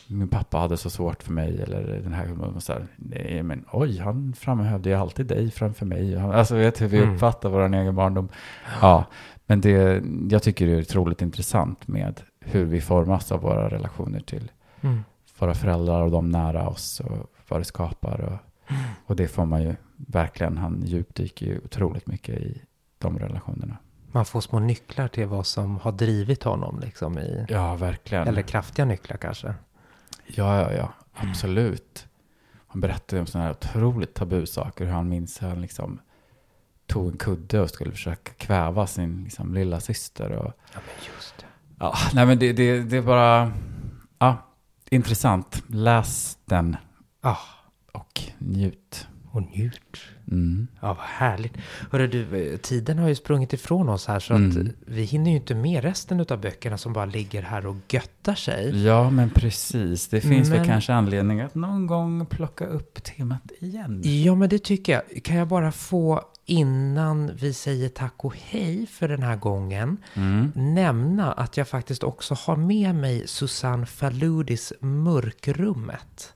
[0.07, 1.63] min pappa hade så svårt för mig.
[1.63, 6.17] Eller den här, så här, nej men oj, han framhävde ju alltid dig framför mig.
[6.17, 7.15] Alltså vet hur vi Mm.
[7.15, 8.29] uppfattar vår egen barndom.
[8.81, 9.05] Ja,
[9.47, 14.21] men det, jag tycker det är otroligt intressant med hur vi formas av våra relationer
[14.21, 14.51] till
[14.81, 15.05] Mm.
[15.39, 18.21] våra föräldrar och de nära oss och vad det skapar.
[18.21, 18.39] Och,
[19.07, 22.63] och det får man ju verkligen, han djupdyker ju otroligt mycket i
[22.99, 23.77] de relationerna.
[24.13, 28.29] Man får små nycklar till vad som har drivit honom liksom i, Ja, verkligen.
[28.29, 29.55] eller kraftiga nycklar kanske.
[30.27, 32.07] Ja, ja, ja, absolut.
[32.67, 36.01] Han berättade om sådana här otroligt tabusaker, hur han minns hur han liksom
[36.87, 40.31] tog en kudde och skulle försöka kväva sin liksom, lilla syster.
[40.33, 41.47] Och, Ja, men just det.
[41.83, 43.53] Ja, nej men det, det, det är bara,
[44.19, 44.37] ja,
[44.91, 45.63] intressant.
[45.67, 46.77] Läs den
[47.21, 47.37] Ah,
[47.93, 49.07] och njut.
[49.31, 49.99] och njut.
[50.31, 50.67] Mm.
[50.81, 51.53] Ja, vad härligt.
[51.91, 54.67] Hörru du, eh, tiden har ju sprungit ifrån oss här så att Mm.
[54.67, 58.35] eh, vi hinner ju inte med resten av böckerna som bara ligger här och göttar
[58.35, 58.85] sig.
[58.85, 60.09] Ja, men precis.
[60.09, 64.03] Det finns väl Men- kanske anledning att någon gång plocka upp temat igen.
[64.25, 65.25] Ja, men det tycker jag.
[65.25, 70.53] Kan jag bara få, innan vi säger tack och hej för den här gången, Mm.
[70.55, 76.35] nämna att jag faktiskt också har med mig Susanne Faludis Mörkrummet.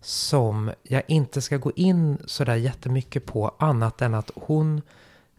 [0.00, 4.82] Som jag inte ska gå in sådär jättemycket på annat än att hon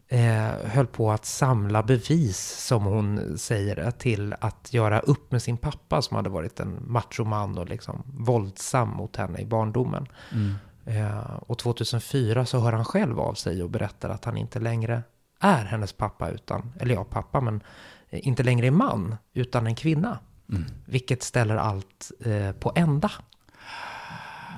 [0.07, 5.41] eh, höll på att samla bevis, som hon säger det, till att göra upp med
[5.41, 10.07] sin pappa som hade varit en machoman och liksom våldsam mot henne i barndomen.
[10.32, 10.53] Mm.
[10.86, 15.03] Eh, och 2004 så hör han själv av sig och berättar att han inte längre
[15.40, 17.62] är hennes pappa, utan, eller ja, pappa, men
[18.10, 20.20] eh, inte längre är man, utan en kvinna.
[20.49, 20.64] Mm.
[20.86, 23.12] Vilket ställer allt eh, på ända.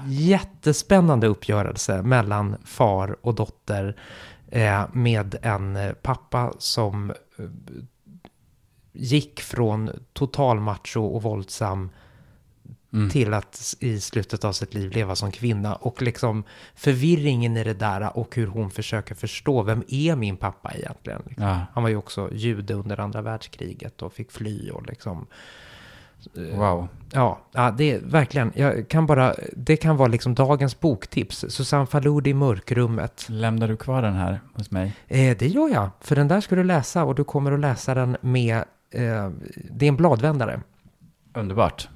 [0.07, 3.95] Jättespännande uppgörelse mellan far och dotter
[4.93, 7.13] med en pappa som
[8.93, 11.89] gick från total macho och våldsam
[12.93, 13.09] Mm.
[13.09, 15.75] till att i slutet av sitt liv leva som kvinna.
[15.75, 16.43] Och liksom
[16.75, 21.21] förvirringen i det där och hur hon försöker förstå, vem är min pappa egentligen?
[21.37, 21.59] Ja.
[21.73, 25.27] Han var ju också jude under andra världskriget och fick fly och liksom...
[26.35, 26.87] eh, Wow.
[27.11, 31.45] Ja, ja, det är verkligen, jag kan bara, det kan vara liksom dagens boktips.
[31.49, 33.25] Susanne Faludi, Mörkrummet.
[33.29, 34.93] Lämnar du kvar den här hos mig?
[35.07, 37.93] Eh, det gör jag, för den där ska du läsa och du kommer att läsa
[37.93, 38.57] den med,
[38.91, 39.29] eh,
[39.71, 40.61] det är en bladvändare.
[41.33, 41.89] Underbart.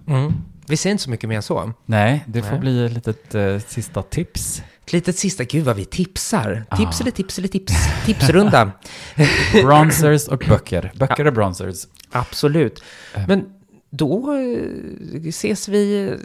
[0.67, 1.73] Vi säger inte så mycket mer än så.
[1.85, 2.59] Nej, det får Nej.
[2.59, 4.63] bli ett litet eh, sista tips.
[4.85, 6.63] Ett litet sista, gud vad vi tipsar.
[6.69, 6.77] Ah.
[6.77, 7.73] Tips eller tips eller tips.
[8.05, 8.71] Tipsrunda.
[9.53, 10.91] Bronzers och böcker.
[10.95, 11.87] Böcker och bronzers.
[12.11, 12.83] Absolut.
[13.15, 13.27] Eh.
[13.27, 13.45] Men
[13.89, 16.15] då eh, ses vi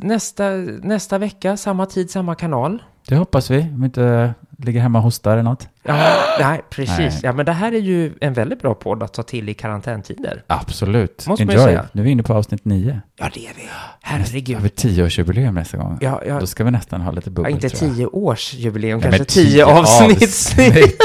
[0.00, 0.50] nästa,
[0.82, 2.82] nästa vecka, samma tid, samma kanal.
[3.08, 3.60] Det hoppas vi.
[3.60, 4.34] Om inte
[4.64, 5.68] ligger hemma och hostar eller något.
[5.82, 6.98] Ja, nej, precis.
[6.98, 7.20] Nej.
[7.22, 10.42] Ja, men det här är ju en väldigt bra podd att ta till i karantäntider.
[10.46, 11.26] Absolut.
[11.26, 11.66] Måste man Enjoy.
[11.68, 11.86] säga.
[11.92, 13.00] Nu är vi inne på avsnitt nio.
[13.18, 13.62] Ja, det är vi.
[14.02, 14.74] Har vi Herregud.
[14.74, 15.98] tioårsjubileum nästa gång?
[16.00, 17.96] Ja, ja, Då ska vi nästan ha lite ja, bubbel, inte tror jag.
[17.96, 20.22] tio års jubileum, Nej, kanske tio avsnitt.
[20.22, 21.02] avsnitt.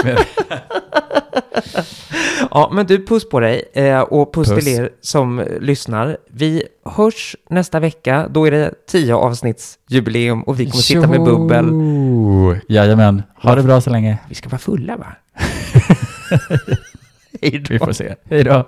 [2.52, 4.64] Ja, men du, puss på dig eh, och puss, Puss.
[4.64, 6.18] till er som lyssnar.
[6.32, 8.28] Vi hörs nästa vecka.
[8.30, 11.66] Då är det tio avsnitts jubileum och vi kommer sitta med bubbel.
[12.68, 13.24] Jajamän.
[13.44, 14.18] Ha det bra så länge.
[14.30, 15.08] Vi ska vara fulla, va?
[17.42, 17.74] Hej då.
[17.74, 18.16] Vi får se.
[18.30, 18.68] Hej då.